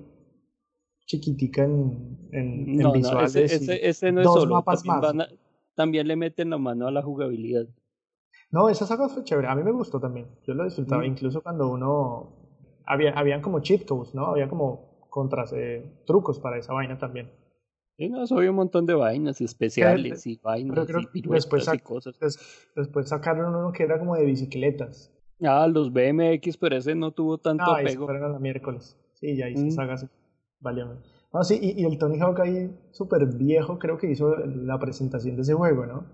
[1.12, 3.37] chiquitica en, en, en No, no, visuales.
[3.37, 4.55] ese, y ese, ese no es dos solo.
[4.57, 5.03] mapas También, más.
[5.03, 5.29] van a-
[5.75, 7.66] también le meten la mano a la jugabilidad.
[8.51, 9.48] No, esa saga fue chévere.
[9.48, 10.27] A mí me gustó también.
[10.46, 11.03] Yo lo disfrutaba.
[11.03, 11.07] Mm.
[11.07, 12.29] Incluso cuando uno...
[12.85, 14.27] Había, habían como cheat codes, ¿no?
[14.27, 17.31] Había como contras, eh, trucos para esa vaina también.
[17.96, 21.44] Sí, no, eso había un montón de vainas y especiales y vainas creo y piruetas
[21.44, 22.18] después y cosas.
[22.18, 25.12] Des- después sacaron uno que era como de bicicletas.
[25.42, 28.07] Ah, los BMX, pero ese no tuvo tanto No, se apego.
[28.07, 28.96] fueron a la miércoles.
[29.14, 29.70] Sí, ya hice Mm.
[29.70, 29.96] saga.
[31.33, 35.37] No, sí, y, y el Tony Hawk ahí súper viejo creo que hizo la presentación
[35.37, 36.05] de ese juego, ¿no?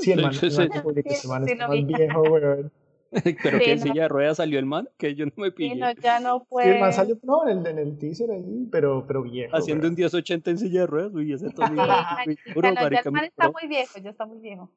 [0.00, 1.94] Sí, el man, ese- el man ese- ese Sí, está lo más vi.
[1.94, 2.72] viejo, weón.
[3.42, 3.82] pero Sí, que en no.
[3.84, 5.76] silla de ruedas salió el man, que yo no me pillé.
[5.76, 6.74] no, ya no Sí, fue.
[6.74, 9.56] el man salió, no, en el, en el teaser ahí, pero, pero viejo.
[9.56, 9.92] Haciendo weón.
[9.92, 11.88] un 1080 en silla de ruedas, uy, ese Tony Sí, Hawk,
[12.56, 14.70] no, ya el man está muy viejo, ya está muy viejo.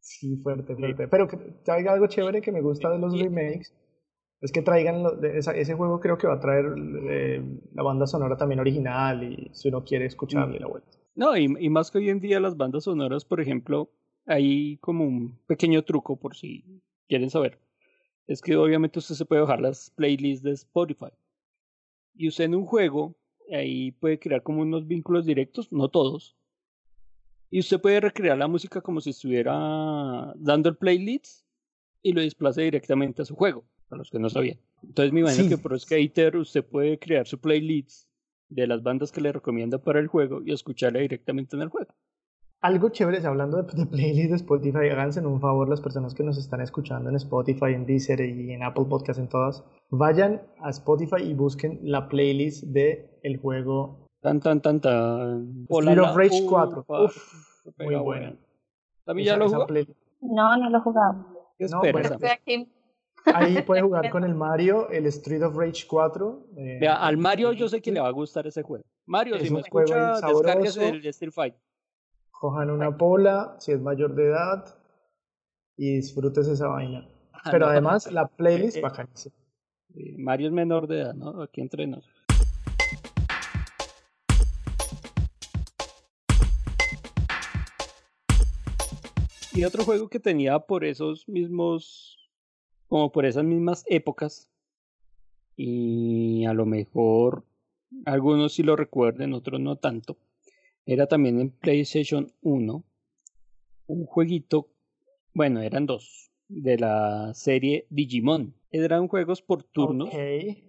[0.00, 1.08] Sí, fuerte, fuerte.
[1.08, 3.72] Pero que traiga algo chévere que me gusta de los remakes.
[4.40, 6.66] Es que traigan lo- de esa- ese juego creo que va a traer
[7.10, 7.42] eh,
[7.74, 10.88] la banda sonora también original y si uno quiere escucharle la vuelta.
[11.14, 13.90] No, y, y más que hoy en día las bandas sonoras, por ejemplo,
[14.26, 16.64] hay como un pequeño truco por si
[17.08, 17.58] quieren saber.
[18.26, 21.12] Es que obviamente usted se puede bajar las playlists de Spotify.
[22.14, 23.14] Y usted en un juego,
[23.52, 26.36] ahí puede crear como unos vínculos directos, no todos.
[27.50, 29.54] Y usted puede recrear la música como si estuviera
[30.36, 31.46] dando el playlist
[32.02, 34.58] y lo desplace directamente a su juego, para los que no sabían.
[34.82, 35.48] Entonces me imagino Sí.
[35.50, 38.08] que por Skater usted puede crear su playlist
[38.48, 41.92] de las bandas que le recomienda para el juego y escucharla directamente en el juego.
[42.62, 46.38] Algo chévere, hablando de, de playlist de Spotify, háganse un favor las personas que nos
[46.38, 49.62] están escuchando en Spotify, en Deezer y en Apple Podcast, en todas.
[49.90, 55.66] Vayan a Spotify y busquen la playlist de el juego Tan, tan, tan, tan.
[55.68, 56.84] Street of Rage uh, 4.
[56.84, 57.16] pa, Uf,
[57.78, 58.02] muy buena.
[58.02, 58.36] buena.
[59.04, 59.66] ¿También ya lo jugó?
[60.22, 61.26] No, no lo he jugado.
[61.58, 62.12] ¿Qué No, bueno, Sam?
[62.14, 62.68] Estoy aquí.
[63.34, 66.46] Ahí puede jugar con el Mario, el Street of Rage 4.
[66.56, 68.84] eh, Vea, al Mario yo sé que le va a gustar ese juego.
[69.06, 70.80] Mario, Es si me un juego escucha, sabroso.
[70.82, 71.54] el Street Fight.
[72.30, 74.78] Cojan una pola, si es mayor de edad,
[75.76, 77.06] y disfrutes esa vaina.
[77.44, 78.82] Ah, Pero no, además, la playlist eh, eh.
[78.82, 79.36] bacanísima.
[80.18, 81.42] Mario es menor de edad, ¿no?
[81.42, 82.04] Aquí entre nos.
[89.52, 92.15] Y otro juego que tenía por esos mismos,
[92.88, 94.50] como por esas mismas épocas,
[95.56, 97.44] y a lo mejor
[98.04, 100.16] algunos sí lo recuerden, otros no tanto,
[100.84, 102.84] era también en PlayStation 1,
[103.88, 104.68] un jueguito,
[105.34, 108.54] bueno, eran dos, de la serie Digimon.
[108.70, 110.10] Eran juegos por turnos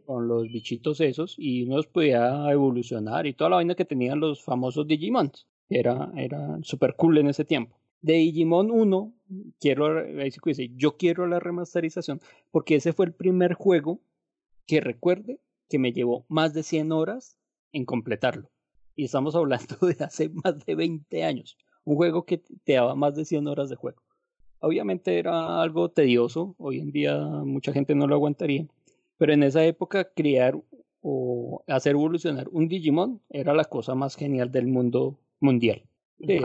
[0.05, 4.19] con los bichitos esos y uno los podía evolucionar y toda la vaina que tenían
[4.19, 5.47] los famosos Digimons.
[5.69, 7.76] Era, era super cool en ese tiempo.
[8.01, 9.13] De Digimon 1,
[9.59, 10.05] quiero,
[10.75, 13.99] yo quiero la remasterización porque ese fue el primer juego
[14.65, 17.37] que recuerde que me llevó más de 100 horas
[17.73, 18.49] en completarlo.
[18.95, 21.57] Y estamos hablando de hace más de 20 años.
[21.83, 24.01] Un juego que te daba más de 100 horas de juego.
[24.59, 28.65] Obviamente era algo tedioso, hoy en día mucha gente no lo aguantaría,
[29.17, 30.59] pero en esa época crear
[31.01, 35.83] o hacer evolucionar un Digimon era la cosa más genial del mundo mundial.
[36.19, 36.43] El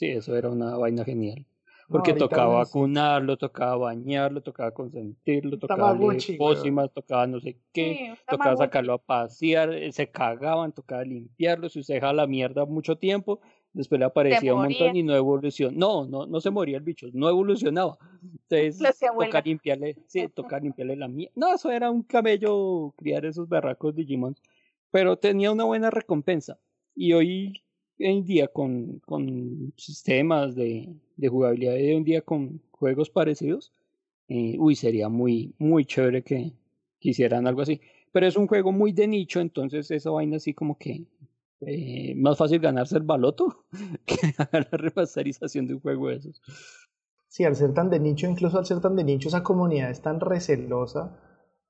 [0.00, 1.40] Sí, eso era, una vaina genial.
[1.40, 5.94] No, Porque ahorita tocaba vacunarlo, tocaba bañarlo, tocaba consentirlo, tocaba
[6.38, 11.68] pócimas, tocaba no sé qué, Sí, tocaba sacarlo a pasear, eh, se cagaban, tocaba limpiarlo,
[11.68, 13.42] si usted dejaba la mierda mucho tiempo,
[13.74, 15.76] después le aparecía un montón y no evolucionó.
[15.76, 17.98] No, no, no se moría el bicho, no evolucionaba.
[18.48, 18.78] Entonces,
[19.18, 21.34] toca limpiarle, sí, toca limpiarle la mierda.
[21.36, 24.34] No, eso era un camello criar esos berracos Digimon,
[24.90, 26.58] pero tenía una buena recompensa.
[26.94, 27.62] Y hoy
[28.00, 33.72] en día con, con sistemas de, de jugabilidad de hoy en día con juegos parecidos,
[34.28, 36.52] eh, uy, sería muy, muy chévere que
[36.98, 37.80] quisieran algo así.
[38.12, 41.04] Pero es un juego muy de nicho, entonces esa vaina así como que
[41.60, 43.64] eh, más fácil ganarse el baloto
[44.06, 46.40] que la remasterización de un juego de esos.
[47.28, 50.00] Sí, al ser tan de nicho, incluso al ser tan de nicho, esa comunidad es
[50.02, 51.16] tan recelosa.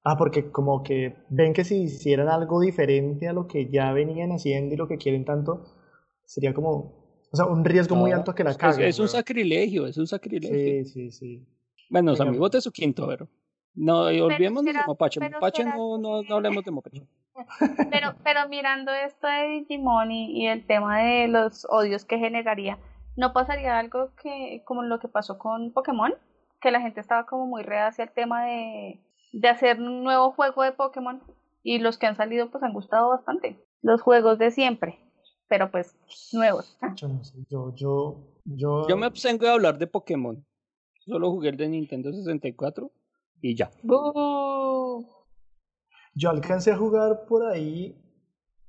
[0.02, 4.32] Ah, porque como que ven que si hicieran algo diferente a lo que ya venían
[4.32, 5.64] haciendo y lo que quieren tanto,
[6.30, 6.70] sería como,
[7.32, 8.86] o sea, un riesgo muy No, alto que la es- caguen.
[8.88, 10.84] Es, un sacrilegio, es un sacrilegio.
[10.84, 11.46] Sí, sí, sí.
[11.90, 12.24] Bueno, Venga.
[12.28, 13.28] amigos de su quinto, pero.
[13.74, 15.20] No, y olvidémonos de Mopache.
[15.20, 15.38] pero
[15.76, 17.02] no, no, no hablemos de Mopache.
[17.90, 22.78] Pero, pero mirando esto de Digimon y, y el tema de los odios que generaría,
[23.16, 26.12] ¿no pasaría algo que como lo que pasó con Pokémon?
[26.60, 29.00] Que la gente estaba como muy reacia al tema de,
[29.32, 31.22] de hacer un nuevo juego de Pokémon
[31.62, 33.58] y los que han salido pues han gustado bastante.
[33.80, 34.98] Los juegos de siempre,
[35.50, 35.96] pero pues
[36.32, 36.78] nuevos.
[36.94, 38.86] Yo no sé, yo, yo, yo...
[38.88, 40.46] Yo me abstengo de hablar de Pokémon.
[41.04, 42.88] solo jugué el de Nintendo 64
[43.42, 43.68] y ya.
[43.82, 45.04] ¡Bú!
[46.14, 48.00] Yo alcancé a jugar por ahí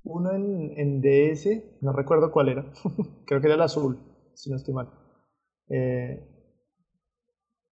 [0.04, 1.50] uno en, en DS,
[1.82, 2.66] no recuerdo cuál era,
[3.28, 4.00] creo que era el azul,
[4.34, 4.90] si no estoy mal.
[5.70, 6.28] Eh,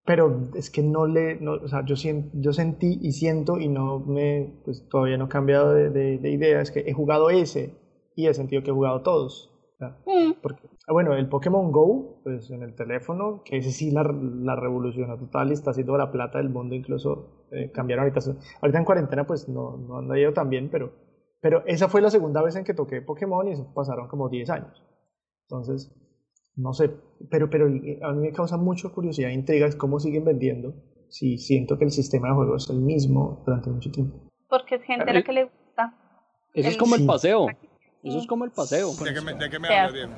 [0.06, 1.96] pero es que no le, no, o sea, yo,
[2.34, 6.30] yo sentí y siento y no me, pues todavía no he cambiado de, de, de
[6.30, 7.89] idea, es que he jugado ese
[8.20, 9.56] y he sentido que he jugado todos.
[10.06, 14.04] Mm, porque, ah, bueno, el Pokémon Go, pues en el teléfono, que ese sí la,
[14.04, 18.20] la revolucionó total y está haciendo la plata del mundo, incluso eh, cambiaron ahorita.
[18.62, 20.92] Ahorita en cuarentena, pues no, no han ido tan bien, pero,
[21.40, 24.50] pero esa fue la segunda vez en que toqué Pokémon y eso pasaron como 10
[24.50, 24.84] años.
[25.44, 25.96] Entonces,
[26.58, 26.92] no sé,
[27.32, 30.74] pero, pero eh, a mí me causa mucha curiosidad e intriga es cómo siguen vendiendo
[31.08, 34.28] si siento que el sistema de juego es el mismo durante mucho tiempo.
[34.50, 35.94] Porque es gente a la que le gusta.
[36.54, 37.48] Eso es El- como el paseo.
[38.04, 38.92] Eso es como el paseo.
[38.94, 39.96] ¿De qué me, de qué me Qué habla, asco.
[39.98, 40.14] Diego?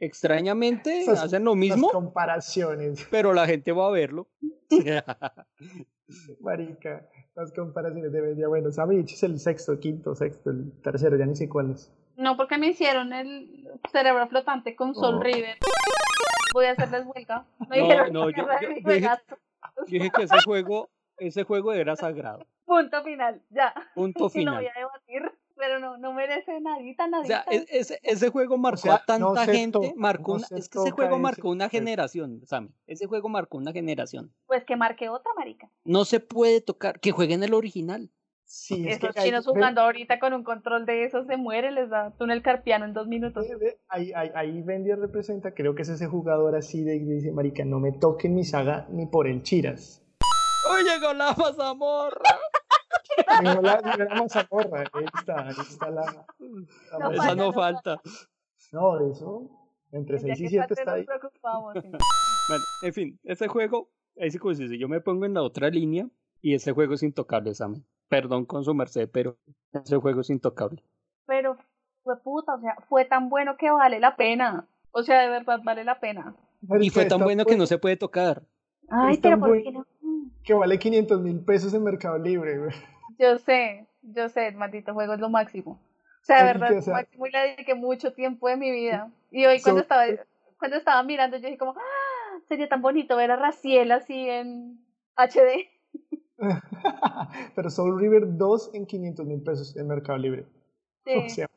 [0.00, 4.28] Extrañamente Esas- hacen lo Las mismo, comparaciones, pero la gente va a verlo.
[6.40, 8.48] marica, las comparaciones de media.
[8.48, 11.92] Bueno, Sammy es el sexto, quinto, sexto, el tercero, ya ni sé cuál es.
[12.16, 15.22] No, porque me hicieron el cerebro flotante con Soul Oh.
[15.22, 15.58] River.
[16.52, 17.46] Voy a hacerles huelga.
[17.68, 19.08] Me No, dijeron no, que yo- yo- mi yo dije-
[19.86, 22.44] dije que ese juego, ese juego era sagrado.
[22.64, 23.72] Punto final, ya.
[23.94, 24.66] Punto Y lo voy final.
[24.74, 27.44] a debatir, pero no, no merece nadita, O nadita.
[27.44, 30.58] sea, e- ese, ese juego marcó sea, a tanta no gente, marcó no una- se
[30.58, 32.70] es que ese juego ese marcó una generación, Sammy.
[32.86, 34.32] Ese juego marcó una generación.
[34.46, 35.70] Pues que marque otra, marica.
[35.84, 38.10] No se puede tocar, que jueguen el original.
[38.52, 41.36] Sí, es Esos que hay- chinos ve- jugando ahorita con un control de esos se
[41.36, 43.46] muere, les da túnel carpiano en dos minutos.
[43.48, 47.04] ve- ve, Ahí, ahí, ahí Bendy representa, creo que es ese jugador así de que
[47.04, 50.02] dice, marica, no me toquen mi saga ni por el chiras.
[50.68, 52.22] ¡Oh, llegó la mazamorra!
[53.42, 56.02] No la, no la mazamorra, ahí está, ahí está la...
[56.02, 57.10] la No.
[57.12, 58.00] Esa no no falta.
[58.72, 59.50] No, eso,
[59.92, 61.82] entre día 6 y que 7 falte está ahí.
[61.82, 61.90] sí.
[62.48, 65.42] Bueno, en fin, ese juego, ahí sí como se dice, yo me pongo en la
[65.42, 66.08] otra línea
[66.40, 67.84] y ese juego es intocable, Sammy.
[68.08, 69.38] Perdón con su merced, pero
[69.72, 70.82] ese juego es intocable.
[71.26, 71.56] Pero
[72.02, 74.66] fue puta, o sea, fue tan bueno que vale la pena.
[74.92, 76.34] O sea, de verdad vale la pena.
[76.80, 78.42] Y fue tan bueno que no se puede tocar.
[78.88, 79.86] Ay, pero ¿por qué no?
[80.44, 82.70] Que vale 500 mil pesos en Mercado Libre, güey.
[83.18, 85.72] Yo sé, yo sé, el maldito juego es lo máximo.
[85.72, 89.10] O sea, de verdad, o sea- máximo y le dediqué mucho tiempo de mi vida.
[89.30, 90.04] Y hoy cuando So- estaba
[90.58, 94.78] cuando estaba mirando, yo dije como, ah, sería tan bonito ver a Raciel así en
[95.16, 95.68] HD.
[97.54, 100.44] Pero Soul River 2 en 500 mil pesos en Mercado Libre.
[101.04, 101.48] Sí, O sea,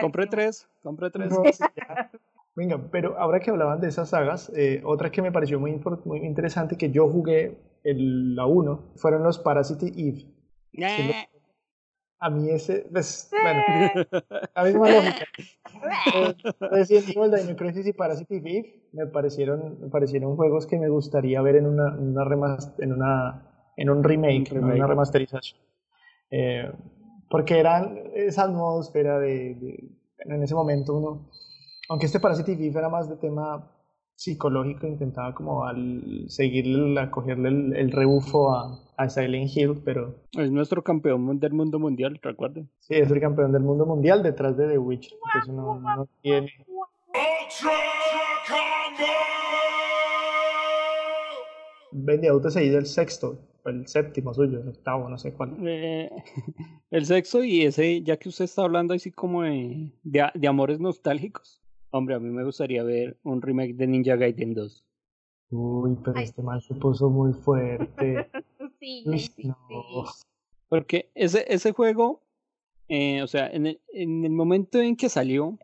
[0.00, 1.30] Compré tres, compré tres.
[1.30, 2.10] no, sí, ya.
[2.56, 6.18] Venga, pero ahora que hablaban de esas sagas, eh, otra que me pareció muy, muy
[6.26, 10.26] interesante que yo jugué el, la 1 fueron los Parasite Eve.
[10.72, 11.28] Ñe.
[12.22, 13.62] A mí ese, pues, bueno,
[14.54, 14.72] a mí.
[16.14, 16.34] Eh,
[16.70, 21.40] Resident Evil, Dino Crisis y Parasite Eve me parecieron, me parecieron juegos que me gustaría
[21.40, 23.46] ver en una, en una, remas- en una
[23.78, 24.74] en un remake, remake.
[24.76, 25.58] una remasterización.
[26.30, 26.70] Eh,
[27.30, 29.88] porque eran esa atmósfera de, de-
[30.18, 31.30] en ese momento uno,
[31.88, 33.72] aunque este Parasite Eve era más de tema
[34.20, 40.14] psicológico, intentaba como al seguirle, a cogerle el, el rebufo a, a Silent Hill, pero
[40.38, 42.68] Es nuestro campeón del mundo mundial, recuerden.
[42.80, 46.06] sí, es el campeón del mundo mundial detrás de The Witcher, que eso no, no
[46.20, 46.52] tiene...
[51.92, 55.56] Vende autos ahí del sexto, o el séptimo suyo, el octavo, no sé cuál.
[55.66, 56.10] Eh,
[56.90, 60.78] el sexo y ese, ya que usted está hablando así como de, de, de amores
[60.78, 61.60] nostálgicos.
[61.90, 64.84] Hombre, a mí me gustaría ver un remake de Ninja Gaiden 2.
[65.50, 66.24] Uy, pero Ay.
[66.24, 68.30] este man se puso muy fuerte.
[68.78, 69.56] Sí, Uy, sí, no.
[70.06, 70.22] sí.
[70.70, 72.22] Porque ese, ese juego,
[72.88, 75.58] eh, o sea, en el, en el momento en que salió,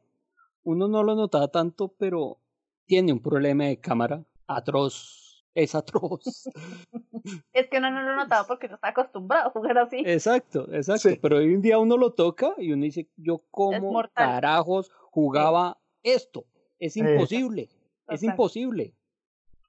[0.65, 2.37] uno no lo notaba tanto, pero
[2.85, 5.45] tiene un problema de cámara atroz.
[5.55, 6.51] Es atroz.
[7.55, 10.03] Es que uno no lo notaba porque no está acostumbrado a jugar así.
[10.05, 11.09] Exacto, exacto.
[11.09, 11.19] Sí.
[11.21, 14.27] Pero hoy en día uno lo toca y uno dice, yo cómo mortal.
[14.27, 15.79] carajos jugaba
[16.15, 16.47] esto.
[16.79, 17.63] Es imposible,
[18.09, 18.25] es Total.
[18.25, 18.95] imposible.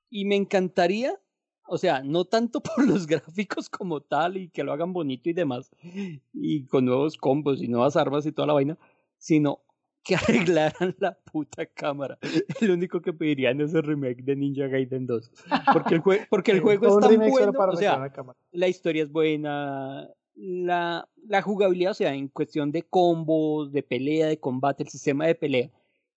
[0.10, 1.20] Y me encantaría,
[1.68, 5.34] o sea, no tanto por los gráficos como tal y que lo hagan bonito y
[5.34, 5.72] demás,
[6.34, 8.78] y con nuevos combos y nuevas armas y toda la vaina,
[9.18, 9.62] sino
[10.04, 10.16] que
[10.56, 12.18] arreglaran la puta cámara.
[12.62, 15.32] El único que pediría en ese remake de Ninja Gaiden 2.
[15.74, 18.68] Porque el, jue- porque el Sí, juego es tan bueno, para o sea, la la
[18.70, 24.40] historia es buena, la, la jugabilidad, o sea, en cuestión de combos, de pelea, de
[24.40, 25.70] combate, el sistema de pelea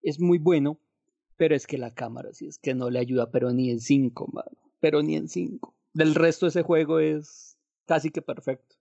[0.01, 0.79] es muy bueno,
[1.37, 4.27] pero es que la cámara sí es que no le ayuda, pero ni en 5,
[4.27, 5.75] mano, pero ni en 5.
[5.93, 8.75] Del resto ese juego es casi que perfecto.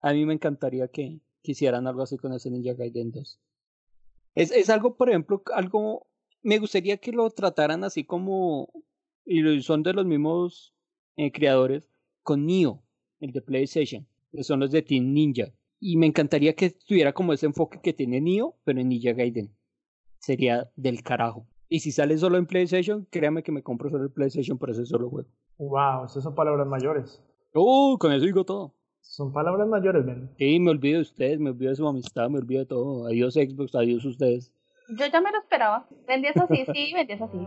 [0.00, 3.40] A mí me encantaría que, hicieran algo así con ese Ninja Gaiden 2.
[4.34, 6.06] Es, es algo, por ejemplo, algo,
[6.42, 8.70] me gustaría que lo trataran así como,
[9.24, 10.74] y son de los mismos
[11.16, 11.88] eh, creadores
[12.22, 12.82] con Nioh,
[13.20, 15.52] el de PlayStation, que son los de Team Ninja.
[15.80, 19.54] Y me encantaría que tuviera como ese enfoque que tiene Nioh, pero en Ninja Gaiden.
[20.24, 21.46] Sería del carajo.
[21.68, 24.86] Y si sale solo en PlayStation, créame que me compro solo el PlayStation por ese
[24.86, 25.28] solo juego.
[25.58, 27.22] Wow, esas son palabras mayores.
[27.52, 27.98] ¡Uh!
[27.98, 28.72] Con eso digo todo.
[29.02, 30.30] Son palabras mayores, Ben.
[30.38, 33.06] Sí, me olvido de ustedes, me olvido de su amistad, me olvido de todo.
[33.06, 34.50] Adiós Xbox, adiós ustedes.
[34.88, 35.86] Yo ya me lo esperaba.
[36.08, 37.38] Vendías así, sí, vendías así.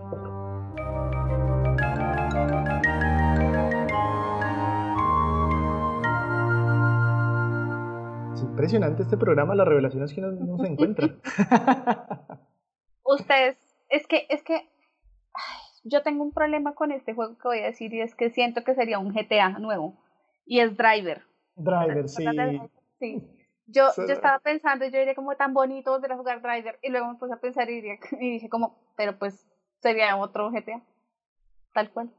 [8.36, 11.20] Es impresionante este programa, las revelaciones que nos, nos encuentran.
[13.08, 13.58] Ustedes,
[13.90, 17.66] es que, es que, ay, yo tengo un problema con este juego que voy a
[17.66, 19.96] decir y es que siento que sería un GTA nuevo.
[20.46, 21.24] Y es Driver.
[21.56, 22.26] Driver, sí.
[23.00, 23.24] Sí.
[23.68, 26.80] Yo, So- yo estaba pensando, yo diría como tan bonito volver a jugar Driver.
[26.82, 29.46] Y luego me puse a pensar y, diría, y dije como, pero pues
[29.82, 30.82] sería otro GTA.
[31.74, 32.12] Tal cual.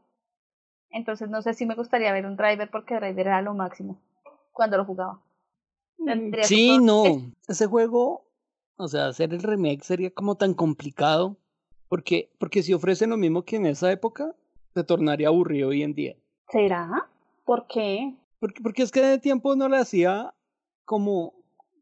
[0.91, 4.01] Entonces no sé si me gustaría ver un Driver porque Driver era lo máximo
[4.53, 5.21] cuando lo jugaba.
[6.33, 7.05] Que Sí, no.
[7.07, 8.25] es- Ese juego,
[8.79, 11.37] o sea, hacer el remake sería como tan complicado.
[11.89, 14.35] Porque, porque si ofrecen lo mismo que en esa época,
[14.75, 16.17] se tornaría aburrido hoy en día.
[16.51, 17.09] ¿Será?
[17.45, 18.15] ¿Por qué?
[18.41, 20.35] Porque, porque es que de tiempo no le hacía
[20.85, 21.35] como,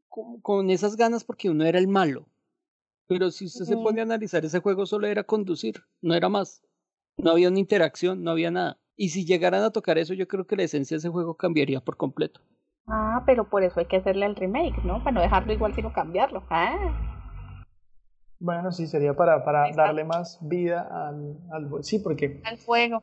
[0.08, 2.26] como con esas ganas porque uno era el malo.
[3.08, 6.62] Pero si usted se pone a analizar ese juego, solo era conducir, no era más.
[7.16, 8.78] No había una interacción, no había nada.
[8.96, 11.80] Y si llegaran a tocar eso, yo creo que la esencia de ese juego cambiaría
[11.80, 12.40] por completo.
[12.86, 15.00] Ah, pero por eso hay que hacerle el remake, ¿no?
[15.00, 16.44] Para no dejarlo igual, sino cambiarlo.
[16.50, 16.76] Ah.
[18.38, 23.02] Bueno, sí, sería para, para darle más vida al, al Sí, porque al juego.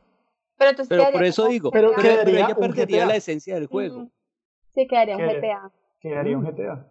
[0.56, 4.08] Pero entonces Pero por eso digo, Pero pero, pero ella perdería la esencia del juego.
[4.74, 5.72] Sí, quedaría un GTA.
[6.00, 6.44] quedaría un.
[6.44, 6.86] GTA.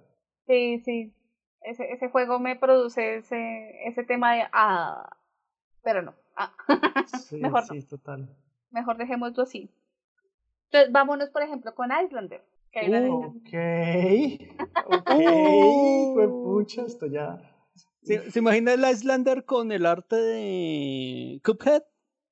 [0.45, 1.13] Sí, sí.
[1.61, 5.15] Ese, ese juego me produce ese, ese tema de ah,
[5.81, 6.13] pero no.
[6.35, 6.51] Ah.
[7.27, 7.73] Sí, Mejor no.
[7.73, 8.29] sí, total.
[8.71, 9.69] Mejor dejémoslo así.
[10.65, 12.43] Entonces, vámonos, por ejemplo, con Islander.
[12.73, 13.23] Que Uh.
[13.25, 13.53] Ok,
[14.87, 16.13] ok, Oh.
[16.15, 17.37] juepucha, esto ya.
[18.01, 21.83] ¿Se, se imagina el Islander con el arte de Cuphead?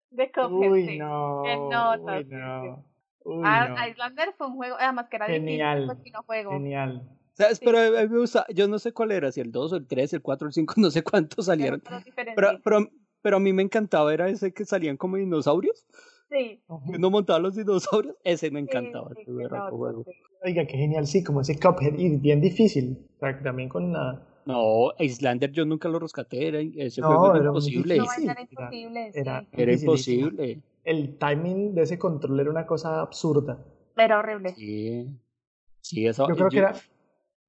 [0.09, 0.97] de Cuphead, Uy, sí.
[0.97, 1.43] no.
[1.69, 2.85] Nota, Uy, no.
[3.23, 3.87] Uy, Ah, no.
[3.87, 5.81] Islander fue un juego, además que era Genial.
[5.87, 6.51] difícil, pues, no juego.
[6.51, 7.07] Genial.
[7.33, 7.59] ¿Sabes?
[7.59, 7.65] Sí.
[7.65, 9.87] Pero a mí me gusta, yo no sé cuál era, si el 2 o el
[9.87, 11.79] 3, el 4, el 5, no sé cuántos salieron.
[11.81, 12.33] Pero, pero diferente.
[12.35, 12.87] Pero, pero,
[13.21, 15.85] pero a mí me encantaba, era ese que salían como dinosaurios.
[16.31, 18.15] Sí, que uno montaba los dinosaurios.
[18.23, 19.11] Ese me encantaba.
[19.15, 20.03] sí, berraco nota, juego.
[20.05, 20.11] sí.
[20.43, 22.97] Oiga, qué genial, sí, como ese Cuphead, y bien difícil.
[23.17, 24.27] O sea, también con la...
[24.45, 27.97] No, Islander yo nunca lo rescaté, era, ese No, juego era imposible.
[27.97, 29.19] No, era imposible, sí.
[29.19, 30.61] Era, Era imposible.
[30.83, 33.63] El timing de ese control era una cosa absurda.
[33.95, 34.55] Era horrible.
[34.55, 35.07] Sí.
[35.81, 36.27] Sí, eso.
[36.27, 36.73] Yo creo que era...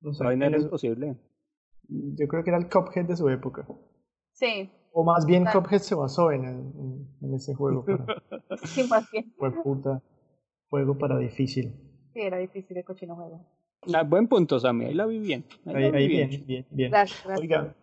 [0.02, 1.16] No sé, era imposible.
[1.88, 3.66] yo creo que era el Cuphead de su época.
[4.32, 5.62] Sí, O más bien Claro.
[5.62, 7.84] Cuphead se basó en, el- en, en ese juego.
[7.86, 8.22] Para,
[8.66, 9.32] sí, más bien.
[9.38, 10.02] fue puta.
[10.68, 11.74] Juego para difícil.
[12.14, 13.44] Sí, era difícil el cochino juego.
[13.92, 14.86] Ah, buen punto, Sammy.
[14.86, 15.44] Ahí la vi bien.
[15.66, 16.28] Ahí, Ahí, la vi ahí bien.
[16.30, 16.90] bien, bien, bien.
[16.90, 17.40] Gracias, gracias.
[17.40, 17.74] Oiga,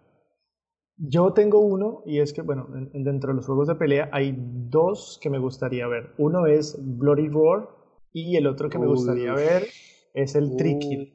[0.97, 4.09] yo tengo uno y es que, bueno, en- en- dentro de los juegos de pelea
[4.11, 6.13] hay dos que me gustaría ver.
[6.17, 7.69] Uno es Bloody Roar
[8.11, 9.37] y el otro que me gustaría Uy.
[9.37, 9.67] ver
[10.13, 11.13] es el Tricky.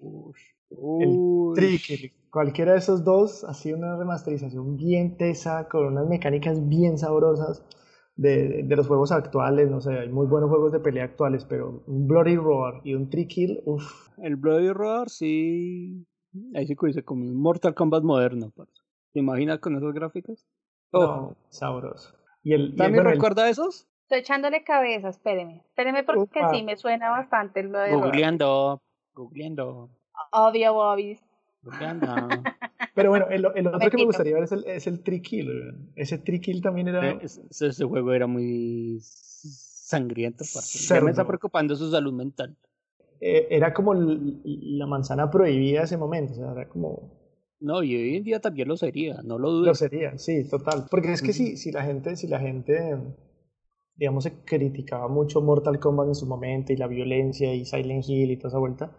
[0.78, 1.54] Uy.
[1.56, 2.12] El.
[2.30, 7.64] Cualquiera de esos dos ha sido una remasterización bien tesa, con unas mecánicas bien sabrosas
[8.16, 9.70] de, de los juegos actuales.
[9.70, 13.08] No sé, hay muy buenos juegos de pelea actuales, pero un Bloody Roar y un
[13.08, 16.04] Tricky, uff, El Bloody Roar, sí.
[16.54, 18.50] Ahí sí dice como un Mortal Kombat moderno.
[18.56, 18.82] parce.
[19.12, 20.44] ¿Te imaginas con esos gráficos?
[20.90, 22.14] Oh, no, sabroso.
[22.42, 23.86] Y el, y el- ¿También el- recuerda esos?
[24.02, 25.62] Estoy echándole cabeza, espéreme.
[25.68, 26.50] Espéreme porque Upa.
[26.50, 28.06] sí me suena bastante lo de Roar.
[28.06, 28.82] Googleando.
[29.14, 29.90] Googleando.
[30.34, 31.18] Obvio, Bobby.
[32.94, 35.90] Pero bueno, el, el otro que me gustaría ver es el, es el Trikill.
[35.96, 37.10] Ese Trikill también era.
[37.12, 41.04] Eh, ese, ese juego era muy sangriento, Cerdo.
[41.04, 42.56] me está preocupando su salud mental.
[43.20, 46.32] eh, era como la manzana prohibida ese momento.
[46.32, 47.22] O sea, era como.
[47.60, 49.66] No, y hoy en día también lo sería, no lo dudo.
[49.66, 50.84] Lo sería, sí, total.
[50.90, 52.98] Porque es que si, si la gente, si la gente,
[53.96, 58.30] digamos, se criticaba mucho Mortal Kombat en su momento y la violencia y Silent Hill
[58.32, 58.92] y toda esa vuelta,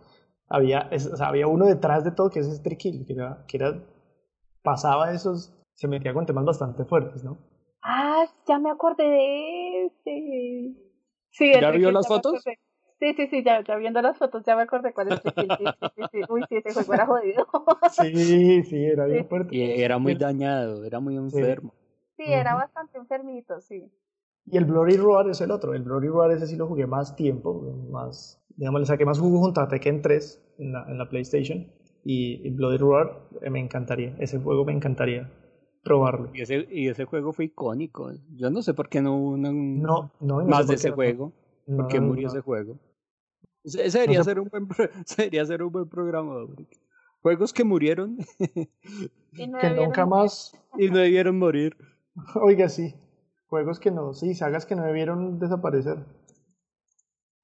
[0.50, 3.44] había, es- o sea, había uno detrás de todo que es ese Trikill, que era,
[3.48, 3.80] que era,
[4.64, 7.38] pasaba esos, se metía con temas bastante fuertes, ¿no?
[7.82, 10.76] Ah, ya me acordé de ese.
[11.30, 12.44] Sí, ¿Ya vio las fotos?
[12.98, 15.34] Sí, sí, sí, ya, ya viendo las fotos ya me acordé cuál es el.
[15.36, 16.22] Sí, sí, sí, sí.
[16.30, 17.46] Uy, sí, ese juego era jodido.
[17.92, 19.30] Sí, sí, era bien Sí.
[19.30, 19.56] fuerte.
[19.56, 21.74] Y era muy dañado, era muy enfermo.
[22.18, 23.92] Sí, era bastante enfermito, sí.
[24.46, 25.74] Y el Bloody Roar es el otro.
[25.74, 27.54] El Bloody Roar ese sí lo jugué más tiempo,
[27.90, 31.68] más, digamos, le saqué más jugo junto a Tekken 3 en la, en la PlayStation.
[32.04, 35.32] Y, y Bloody Roar eh, me encantaría, ese juego me encantaría
[35.84, 36.30] probarlo.
[36.34, 38.12] Y ese, y ese juego fue icónico.
[38.36, 40.92] Yo no sé por qué no hubo No, no, y no más sé de ese
[40.92, 41.34] juego.
[41.66, 42.34] ¿Por qué murió no.
[42.34, 42.78] ese juego?
[43.64, 44.30] Ese debería, sé.
[44.32, 46.46] ser un buen, pro- ese debería ser un buen programa.
[47.22, 48.18] Juegos que murieron
[49.34, 50.06] Y no Que nunca morir.
[50.06, 51.76] más, y no debieron morir.
[52.36, 52.94] oiga, sí.
[53.48, 55.98] Juegos que no, sí, sagas que no debieron desaparecer.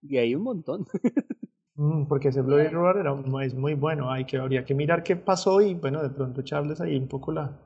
[0.02, 0.88] Y hay un montón.
[1.82, 4.12] Mm, porque ese Bloody Roar era, es muy bueno.
[4.12, 7.32] Hay que, habría que mirar qué pasó y, bueno, de pronto echarles ahí un poco
[7.32, 7.58] la.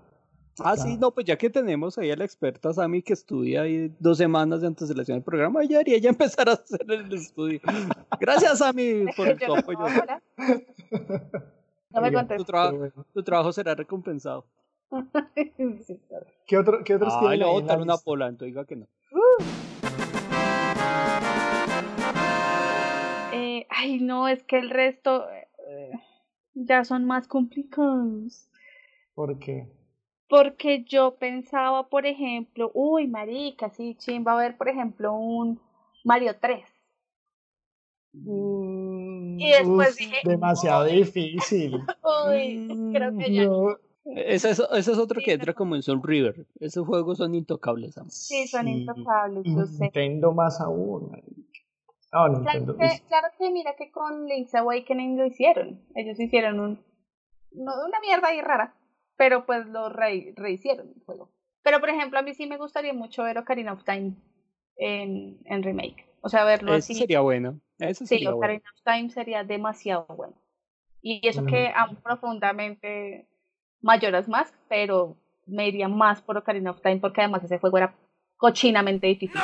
[0.60, 3.94] Ah, sí, no, pues ya que tenemos ahí a la experta Sami que estudia ahí
[4.00, 7.60] dos semanas de antecedentación del programa, ella debería ya empezar a hacer el estudio.
[8.18, 9.80] Gracias, Sami, por tu no, apoyo.
[11.90, 12.26] No me Oiga.
[12.26, 12.46] Tu,
[12.78, 13.06] bueno.
[13.14, 14.46] tu trabajo será recompensado.
[15.86, 16.26] Sí, claro.
[16.48, 18.54] ¿Qué, otro, qué otros Ah, tienen le ahí voy a la botar una pola, entonces
[18.54, 18.88] diga que no.
[23.60, 25.30] Eh, ay, no, es que el resto
[25.68, 25.92] eh,
[26.54, 28.50] ya son más complicados.
[29.16, 29.68] Porque
[30.30, 35.60] Porque yo pensaba, por ejemplo, uy, marica, sí, chimba, a ver, por ejemplo, un
[36.04, 36.64] Mario 3.
[38.14, 41.72] mm, Y después uf, dije, demasiado difícil.
[42.04, 43.44] Uy, creo que ya.
[43.46, 45.58] No, Ese es, ese es otro Sí, que entra no.
[45.58, 46.46] como en Soul River.
[46.60, 47.96] Esos juegos son intocables.
[48.08, 49.84] Sí, son intocables, yo sé.
[49.86, 51.12] Nintendo más aún.
[52.18, 55.82] Ah, Claro que, es- claro que mira que con Link's Awakening lo hicieron.
[55.96, 56.80] Ellos hicieron un,
[57.52, 58.74] no, una mierda ahí rara,
[59.18, 61.30] pero pues lo re- rehicieron el juego.
[61.62, 64.14] Pero por ejemplo, a mí sí me gustaría mucho ver Ocarina of Time
[64.78, 66.06] en, en remake.
[66.22, 67.02] O sea, verlo Ese así.
[67.02, 67.60] sería bueno.
[67.80, 68.38] Ese Sí, bueno.
[68.38, 70.36] Ocarina of Time sería demasiado bueno.
[71.02, 73.28] Y eso que amo profundamente
[73.82, 77.94] Majora's Mask, pero me iría más por Ocarina of Time porque además ese juego era
[78.38, 79.40] cochinamente difícil.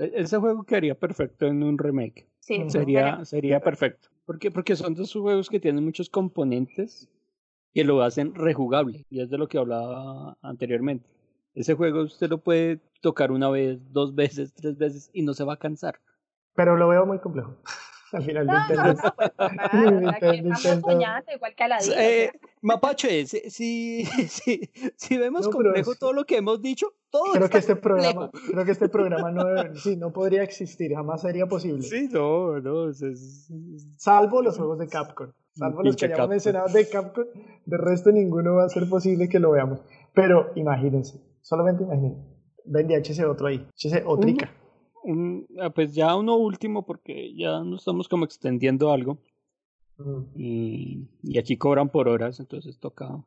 [0.00, 2.26] Ese juego quedaría perfecto en un remake.
[2.40, 2.64] Sí.
[2.68, 4.08] Sería, sería perfecto.
[4.24, 4.50] ¿Por qué?
[4.50, 7.08] Porque son de esos juegos que tienen muchos componentes
[7.74, 9.04] que lo hacen rejugable.
[9.10, 11.06] Y es de lo que hablaba anteriormente.
[11.54, 15.44] Ese juego usted lo puede tocar una vez, dos veces, tres veces y no se
[15.44, 16.00] va a cansar.
[16.54, 17.56] Pero lo veo muy complejo.
[18.12, 19.02] Al final No, no, Nintendo.
[19.04, 19.30] no, pues
[20.00, 20.90] nada, aquí Nintendo,
[21.34, 21.64] igual que.
[21.96, 22.32] Eh,
[22.62, 27.32] Mapache, si, si, si, si vemos No, complejo es- todo lo que hemos dicho, todo
[27.32, 28.30] Creo está que este complejo.
[28.30, 31.82] programa, creo que este programa no, sí, no podría existir, jamás sería posible.
[31.82, 33.50] Sí, no, no, es- es-
[33.96, 35.30] Salvo los juegos de Capcom.
[35.54, 36.30] Salvo los que hayamos Capcom.
[36.30, 37.24] mencionado de Capcom.
[37.66, 39.80] De resto, ninguno va a ser posible que lo veamos.
[40.14, 42.28] Pero imagínense, solamente imagínense.
[42.64, 43.66] Vende HC otro ahí.
[43.76, 44.50] HC otrica.
[45.04, 49.18] Un- ah, pues ya uno último, porque ya nos estamos como extendiendo algo.
[49.98, 53.22] Mm, Y, y aquí cobran por horas, entonces toca.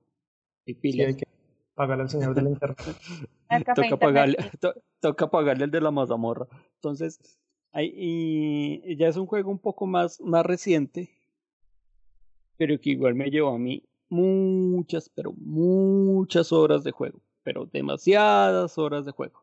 [0.66, 1.08] sí, pilas.
[1.08, 1.28] hay que
[1.76, 2.78] pagarle al señor del internet.
[3.76, 4.58] Toca pagarle, sí.
[4.58, 6.48] to- toca pagarle el de la mazamorra.
[6.76, 7.20] Entonces,
[7.72, 11.10] hay, y y ya es un juego un poco más, más reciente,
[12.58, 18.78] pero que igual me llevó a mí muchas, pero muchas horas de juego, pero demasiadas
[18.80, 19.43] horas de juego.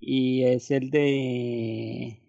[0.00, 2.20] Y es el de...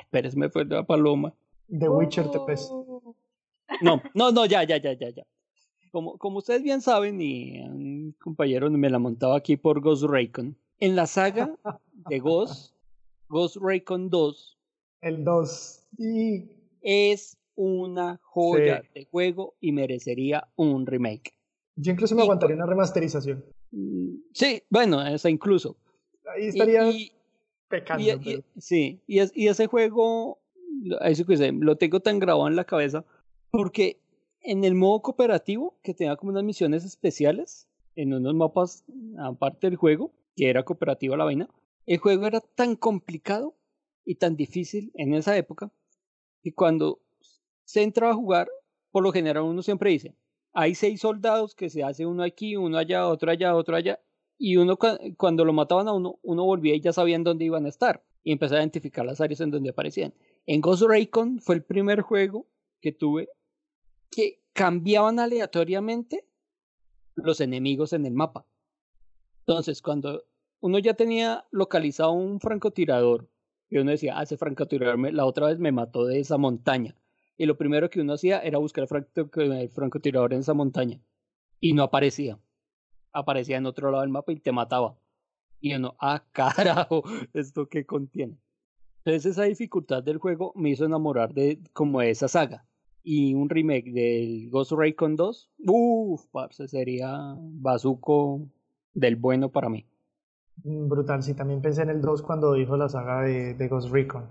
[0.00, 1.34] Espera, se me fue la paloma.
[1.68, 2.70] The Witcher TPS.
[2.70, 3.14] Uh,
[3.82, 5.26] No, no, no, ya, ya, ya, ya, ya.
[5.92, 10.56] Como, como ustedes bien saben, y un compañero me la montaba aquí por Ghost Recon,
[10.78, 11.52] en la saga
[12.08, 12.74] de Ghost,
[13.28, 14.58] Ghost Recon 2
[15.00, 15.88] El 2.
[15.98, 16.44] Y
[16.80, 18.88] es una joya Sí.
[19.00, 21.32] de juego y merecería un remake.
[21.76, 23.44] yo incluso me Y- aguantaría una remasterización.
[23.72, 25.76] Mm, Sí, bueno, esa incluso.
[26.34, 27.12] Ahí estaría y-
[27.68, 28.02] pecando.
[28.04, 30.38] Y, y- pero- sí, y, es- y ese juego,
[30.82, 33.04] lo- eso que sé, lo tengo tan grabado en la cabeza,
[33.50, 33.98] porque
[34.42, 37.66] en el modo cooperativo, que tenía como unas misiones especiales,
[37.96, 38.84] en unos mapas
[39.18, 41.48] aparte del juego, que era cooperativa la vaina,
[41.86, 43.54] el juego era tan complicado
[44.04, 45.70] y tan difícil en esa época,
[46.42, 47.00] que cuando
[47.64, 48.48] se entra a jugar,
[48.90, 50.14] por lo general uno siempre dice,
[50.52, 54.00] hay seis soldados que se hace uno aquí, uno allá, otro allá, otro allá,
[54.42, 57.66] y uno cua- cuando lo mataban a uno, uno volvía y ya sabían dónde iban
[57.66, 60.14] a estar y empezaba a identificar las áreas en donde aparecían.
[60.46, 62.46] En Ghost Recon fue el primer juego
[62.80, 63.28] que tuve
[64.10, 66.26] que cambiaban aleatoriamente
[67.16, 68.46] los enemigos en el mapa.
[69.40, 70.24] Entonces, cuando
[70.60, 73.28] uno ya tenía localizado un francotirador,
[73.68, 76.96] y uno decía, ah, ese francotirador la otra vez me mató de esa montaña.
[77.36, 80.98] Y lo primero que uno hacía era buscar el francotirador en esa montaña.
[81.60, 82.38] Y no aparecía
[83.12, 84.96] aparecía en otro lado del mapa y te mataba.
[85.60, 87.02] Y uno, ah, carajo,
[87.34, 88.36] ¿esto qué contiene?
[89.04, 92.64] Entonces esa dificultad del juego me hizo enamorar de como de esa saga.
[93.02, 98.42] Y un remake del Ghost Recon 2, uff, parce, sería bazuco
[98.92, 99.86] del bueno para mí.
[100.64, 104.24] Mm, Brutal, sí, también pensé en el 2 cuando dijo la saga de, Ghost Recon.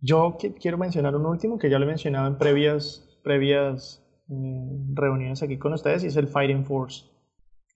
[0.00, 4.94] Yo qui- quiero mencionar un último que ya lo he mencionado en previas, previas mm,
[4.94, 7.06] reuniones aquí con ustedes y es el Fighting Force.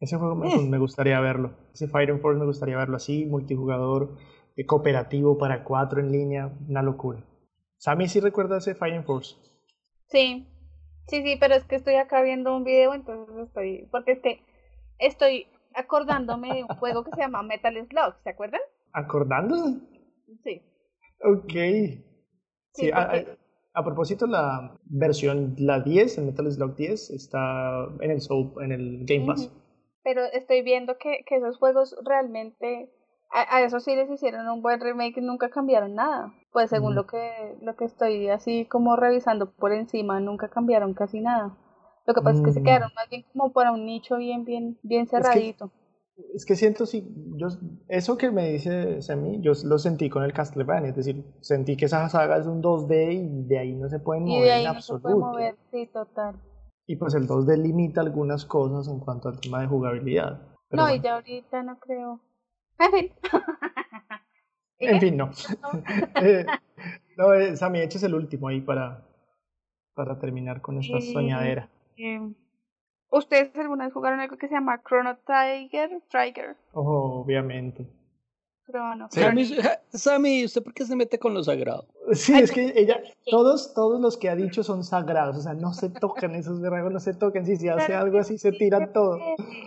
[0.01, 1.55] Ese juego me, me gustaría verlo.
[1.72, 4.16] Ese Fighting Force me gustaría verlo así, multijugador,
[4.57, 7.24] eh, cooperativo para cuatro en línea, una locura.
[7.78, 9.36] Sammy sí recuerda ese Fire Force.
[10.09, 10.47] Sí,
[11.09, 14.40] sí, sí, pero es que estoy acá viendo un video, entonces estoy, porque es que
[14.99, 18.61] estoy acordándome de un juego que se llama Metal Slug, ¿se acuerdan?
[18.92, 19.78] ¿Acordándose?
[20.44, 20.62] Sí.
[21.22, 21.53] Ok.
[21.53, 22.05] Sí,
[22.72, 23.30] Sí, a, porque-
[23.74, 28.62] a- a propósito, la versión, la 10, el Metal Slug 10, está en el, Soul-
[28.64, 29.51] en el Game Pass.
[30.07, 32.88] Pero estoy viendo que, que esos juegos realmente,
[33.32, 36.32] a, a eso sí les hicieron un buen remake, nunca cambiaron nada.
[36.52, 36.96] Pues según Mm.
[36.98, 41.57] lo que lo que estoy así como revisando por encima, nunca cambiaron casi nada.
[42.07, 42.64] Lo que pasa es que se Mm.
[42.64, 45.72] quedaron más bien como para un nicho bien, bien, bien cerradito.
[46.34, 47.04] Es que siento, si
[47.36, 47.48] yo,
[47.88, 51.86] eso que me dice Sammy, yo lo sentí con el Castlevania, es decir, sentí que
[51.86, 54.61] esa saga es un 2D y de ahí no se pueden y mover de ahí
[54.62, 55.02] en no se absoluto.
[55.02, 56.36] puede mover, sí, total.
[56.87, 60.41] Y pues el 2D limita algunas cosas en cuanto al tema de jugabilidad.
[60.68, 62.20] Pero no, y ya ahorita no creo.
[62.78, 63.12] En fin.
[64.78, 65.30] ¿Y en fin, no.
[66.22, 66.47] Eh,
[67.16, 69.07] no, eh, Sammy, eches el último ahí para,
[69.95, 71.70] para terminar con esta soñadera.
[71.97, 72.20] Eh,
[73.11, 76.03] ¿Ustedes alguna vez jugaron algo que se llama Chrono Tiger?
[76.11, 76.57] Trigger.
[76.72, 77.89] Obviamente.
[78.67, 79.09] Chrono.
[79.11, 79.21] Sí.
[79.91, 81.87] Sammy, ¿usted por qué se mete con lo sagrado?
[82.12, 83.01] Sí, es que ella,
[83.31, 86.93] todos, todos los que ha dicho son sagrados, o sea, no se tocan esos dragos,
[86.93, 89.19] no se tocan, si se hace Claro algo así se tiran todo.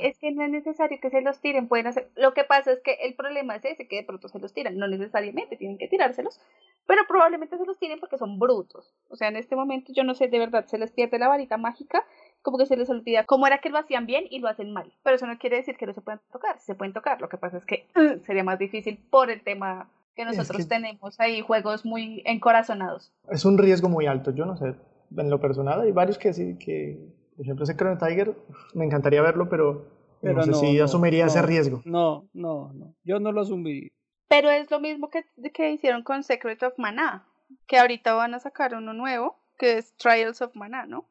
[0.02, 2.10] Es que no es necesario que se los tiren, pueden hacer.
[2.16, 4.78] Lo que pasa es que el problema es ese, que de pronto se los tiran.
[4.78, 6.39] No necesariamente tienen que tirárselos,
[6.86, 8.93] pero probablemente se los tiren porque son brutos.
[9.10, 11.58] O sea, en este momento yo no sé, de verdad, se les pierde la varita
[11.58, 12.06] mágica,
[12.41, 14.91] como que se les olvida cómo era que lo hacían bien y lo hacen mal.
[15.03, 17.19] Pero eso no quiere decir que no se puedan tocar, se pueden tocar.
[17.21, 20.63] Lo que pasa es que uh, sería más difícil por el tema que Es nosotros
[20.63, 23.11] que- tenemos ahí, juegos muy encorazonados.
[23.29, 24.75] Es un riesgo muy alto, yo no sé,
[25.15, 26.97] en lo personal hay varios que sí, que,
[27.35, 28.33] por ejemplo, ese Chrono Tiger,
[28.73, 29.85] me encantaría verlo, pero,
[30.21, 31.47] Pero no sé no, si no, asumiría ese no.
[31.47, 31.81] riesgo.
[31.85, 32.93] No, no, no.
[33.03, 33.89] Yo no lo asumí.
[34.27, 35.23] Pero es lo mismo que,
[35.53, 37.25] que hicieron con Secret of Mana,
[37.67, 41.05] que ahorita van a sacar uno nuevo, que es Trials of Mana, ¿no?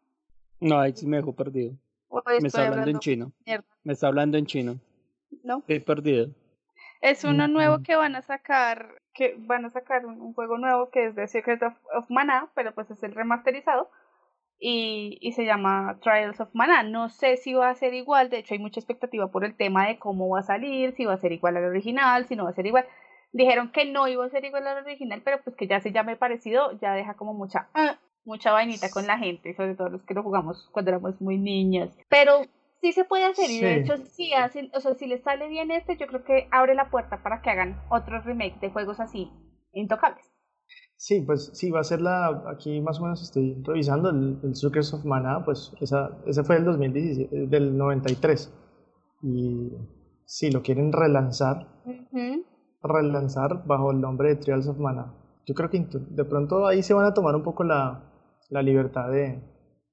[0.61, 1.75] No, ahí sí me dejó perdido.
[2.41, 3.33] Me está hablando en chino.
[3.47, 4.81] mierda, Me está hablando en chino.
[5.45, 5.59] ¿no?
[5.59, 6.29] Estoy perdido.
[7.01, 7.83] Es uno nuevo Ujú.
[7.85, 11.29] que van a sacar, que van a sacar un, un juego nuevo que es de
[11.29, 13.91] Secret of, of Mana, pero pues es el remasterizado.
[14.61, 16.83] Y, y se llama Trials of Mana.
[16.83, 19.87] No sé si va a ser igual, de hecho hay mucha expectativa por el tema
[19.87, 22.51] de cómo va a salir, si va a ser igual al original, si no va
[22.51, 22.85] a ser igual.
[23.31, 26.17] Dijeron que no iba a ser igual al original, pero pues que ya se llame
[26.17, 27.99] parecido, ya deja como mucha, ah,
[28.29, 31.91] mucha vainita con la gente, sobre todo los que lo jugamos cuando éramos muy niñas.
[32.09, 32.43] Pero
[32.81, 33.81] sí se puede hacer, y de Sí.
[33.81, 36.91] hecho si hacen, o sea, si les sale bien este, yo creo que abre la
[36.91, 39.29] puerta para que hagan otros remakes de juegos así,
[39.73, 40.25] intocables.
[40.97, 44.55] Sí, pues sí, va a ser la, aquí más o menos estoy revisando el, el
[44.55, 48.53] Secrets of Mana, pues esa, ese fue del 2017, del 93.
[49.23, 49.71] Y
[50.25, 52.45] sí, lo quieren relanzar, Ujú.
[52.83, 55.15] relanzar bajo el nombre de Trials of Mana.
[55.47, 58.08] Yo creo que de pronto ahí se van a tomar un poco la,
[58.49, 59.41] la libertad de...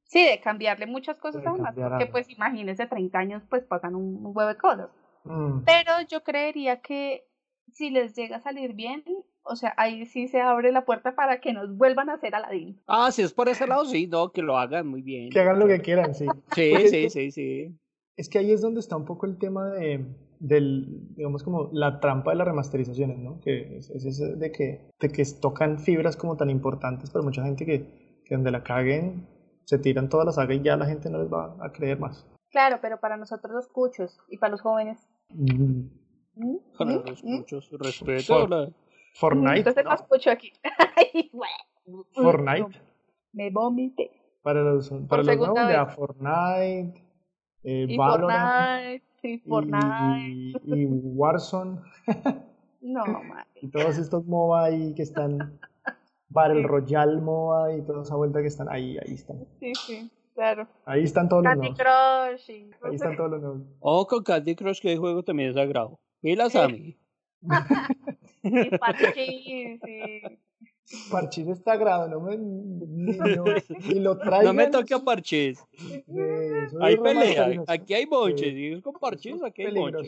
[0.04, 2.12] Sí, de cambiarle muchas cosas cambiar porque algo.
[2.12, 4.90] pues imagínense, 30 años pues pasan un, un huevo de cosas.
[5.24, 7.28] Mm, Pero yo creería que
[7.74, 9.04] si les llega a salir bien,
[9.42, 12.80] o sea, ahí sí se abre la puerta para que nos vuelvan a hacer Aladdin.
[12.88, 15.30] Ah, si es por ese lado, sí, no, que lo hagan muy bien.
[15.32, 16.28] que hagan lo que quieran, sí.
[16.52, 17.76] Sí, sí, que- sí, sí.
[18.16, 20.06] Es que ahí es donde está un poco el tema de,
[20.40, 23.42] del, digamos como la trampa de las remasterizaciones, ¿no?
[23.42, 27.44] Que es, es ese de que, de que tocan fibras como tan importantes para mucha
[27.44, 29.28] gente que, que donde la caguen
[29.66, 32.28] se tiran toda la saga y ya la gente no les va a creer más.
[32.52, 35.08] Claro, pero para nosotros los cuchos y para los jóvenes.
[35.30, 35.82] Mm,
[36.36, 36.56] ¿Mm?
[36.78, 37.04] Para ¿Mm?
[37.08, 37.28] los ¿Mm?
[37.38, 38.24] muchos respeto.
[38.40, 38.70] For- la-
[39.16, 39.90] Fortnite, Entonces ¿no?
[39.92, 40.52] más cucho aquí.
[42.14, 42.80] Fortnite,
[43.34, 44.12] Me vomité.
[44.42, 45.86] para los, para los nuevos, ya.
[45.88, 47.02] Fortnite,
[47.64, 50.62] eh, Y Valorant Fortnite, sí, y, Fortnite.
[50.66, 51.80] y Warzone.
[52.82, 53.48] No, madre.
[53.64, 55.58] Y todos estos MOBA ahí que están,
[56.36, 56.68] Battle Sí.
[56.68, 59.38] Royale MOBA y toda esa vuelta que están ahí, ahí están.
[59.60, 60.68] Sí, sí, claro.
[60.86, 61.82] Ahí están todos los Candy nuevos.
[62.46, 62.50] Crush.
[62.56, 63.62] y- Ahí están todos los nuevos.
[63.80, 65.98] Oh, con Candy Crush, que el juego también es sagrado.
[66.22, 66.96] Y la Sammy.
[68.48, 70.22] Y Parchís, y...
[71.12, 72.38] Parchís está sagrado, no me.
[72.38, 73.44] Ni, no-
[73.88, 74.46] ni lo traigan.
[74.46, 75.00] No me toque a
[76.08, 77.64] eso es Hay pelea.
[77.68, 78.50] Aquí hay bonches.
[78.50, 78.56] Sí.
[78.60, 80.08] Y es con parches, aquí hay bonches.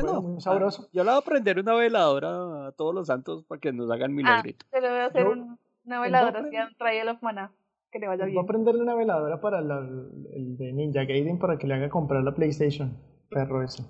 [0.00, 0.88] Bueno, Bueno, muy sabroso.
[0.92, 4.10] yo le voy a prender una veladora a todos los santos para que nos hagan
[4.10, 4.68] Ah, milagritos.
[4.70, 7.22] se le voy a hacer Yo- un- una veladora yo así a un Trial of
[7.22, 7.52] Mana.
[7.90, 8.46] Que le vaya Voy a bien.
[8.46, 12.34] prenderle una veladora para la- el de Ninja Gaiden para que le haga comprar la
[12.34, 12.96] PlayStation.
[13.30, 13.84] Perro ese.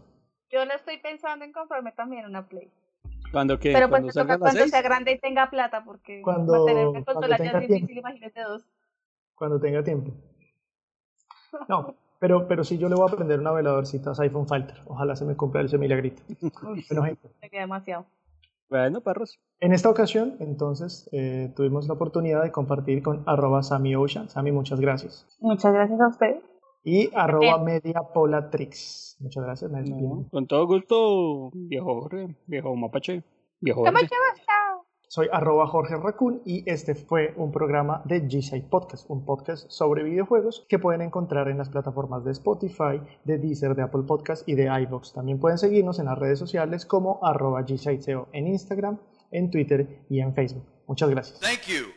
[0.51, 2.71] Yo le estoy pensando en comprarme también una Play.
[3.33, 4.71] Cuando que Pero pues toca cuando seis.
[4.71, 8.63] sea grande y tenga plata, porque Cuando- mantener una consola ya es difícil, imagínate dos.
[9.35, 10.13] Cuando tenga tiempo.
[11.69, 11.95] No,
[12.25, 14.79] Pero, pero sí, yo le voy a prender una veladorcita a Siphon Filter.
[14.87, 16.23] Ojalá se me cumpla ese milagrito.
[16.41, 18.07] Uy, Bueno, gente, me queda demasiado.
[18.71, 19.39] Bueno, perros.
[19.61, 24.31] En esta ocasión, entonces, eh, tuvimos la oportunidad de compartir con arroba Sammy Ocean.
[24.31, 25.27] Sammy, muchas gracias.
[25.39, 26.43] Muchas gracias a ustedes.
[26.83, 29.19] Y arroba Mediapolatrix.
[29.21, 29.71] Muchas gracias.
[29.71, 33.23] No, con todo gusto, viejo Jorge, viejo Mapache,
[33.61, 34.09] viejo Jorge.
[35.15, 40.03] Soy arroba Jorge Raccoon y este fue un programa de G-Side Podcast, un podcast sobre
[40.03, 44.57] videojuegos que pueden encontrar en las plataformas de Spotify, de Deezer, de Apple Podcast y
[44.57, 45.13] de iVoox.
[45.13, 48.99] También pueden seguirnos en las redes sociales como arroba G-SideSeo en Instagram,
[49.31, 50.65] en Twitter y en Facebook.
[50.89, 51.39] Muchas gracias.
[51.39, 51.93] Thank you.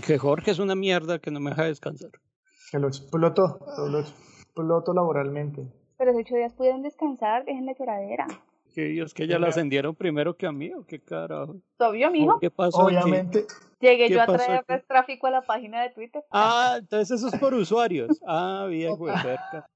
[0.00, 2.12] Que Jorge es una mierda que no me deja descansar.
[2.70, 5.85] Que lo explotó, lo explotó laboralmente.
[5.98, 8.26] Pero los ocho días pudieron descansar, dejen la lloradera.
[8.74, 11.56] Que Dios, que ya la ascendieron primero que a mí, o qué carajo.
[11.78, 12.38] ¿Obvio, mijo?
[12.38, 12.86] ¿Qué pasó?
[12.86, 12.96] aquí?
[12.96, 13.46] Obviamente,
[13.80, 14.84] Llegué ¿Qué yo a pasó traer aquí?
[14.86, 16.22] tráfico a la página de Twitter.
[16.30, 18.20] Ah, entonces eso es por usuarios.
[18.26, 19.68] Ah, bien, güey, cerca.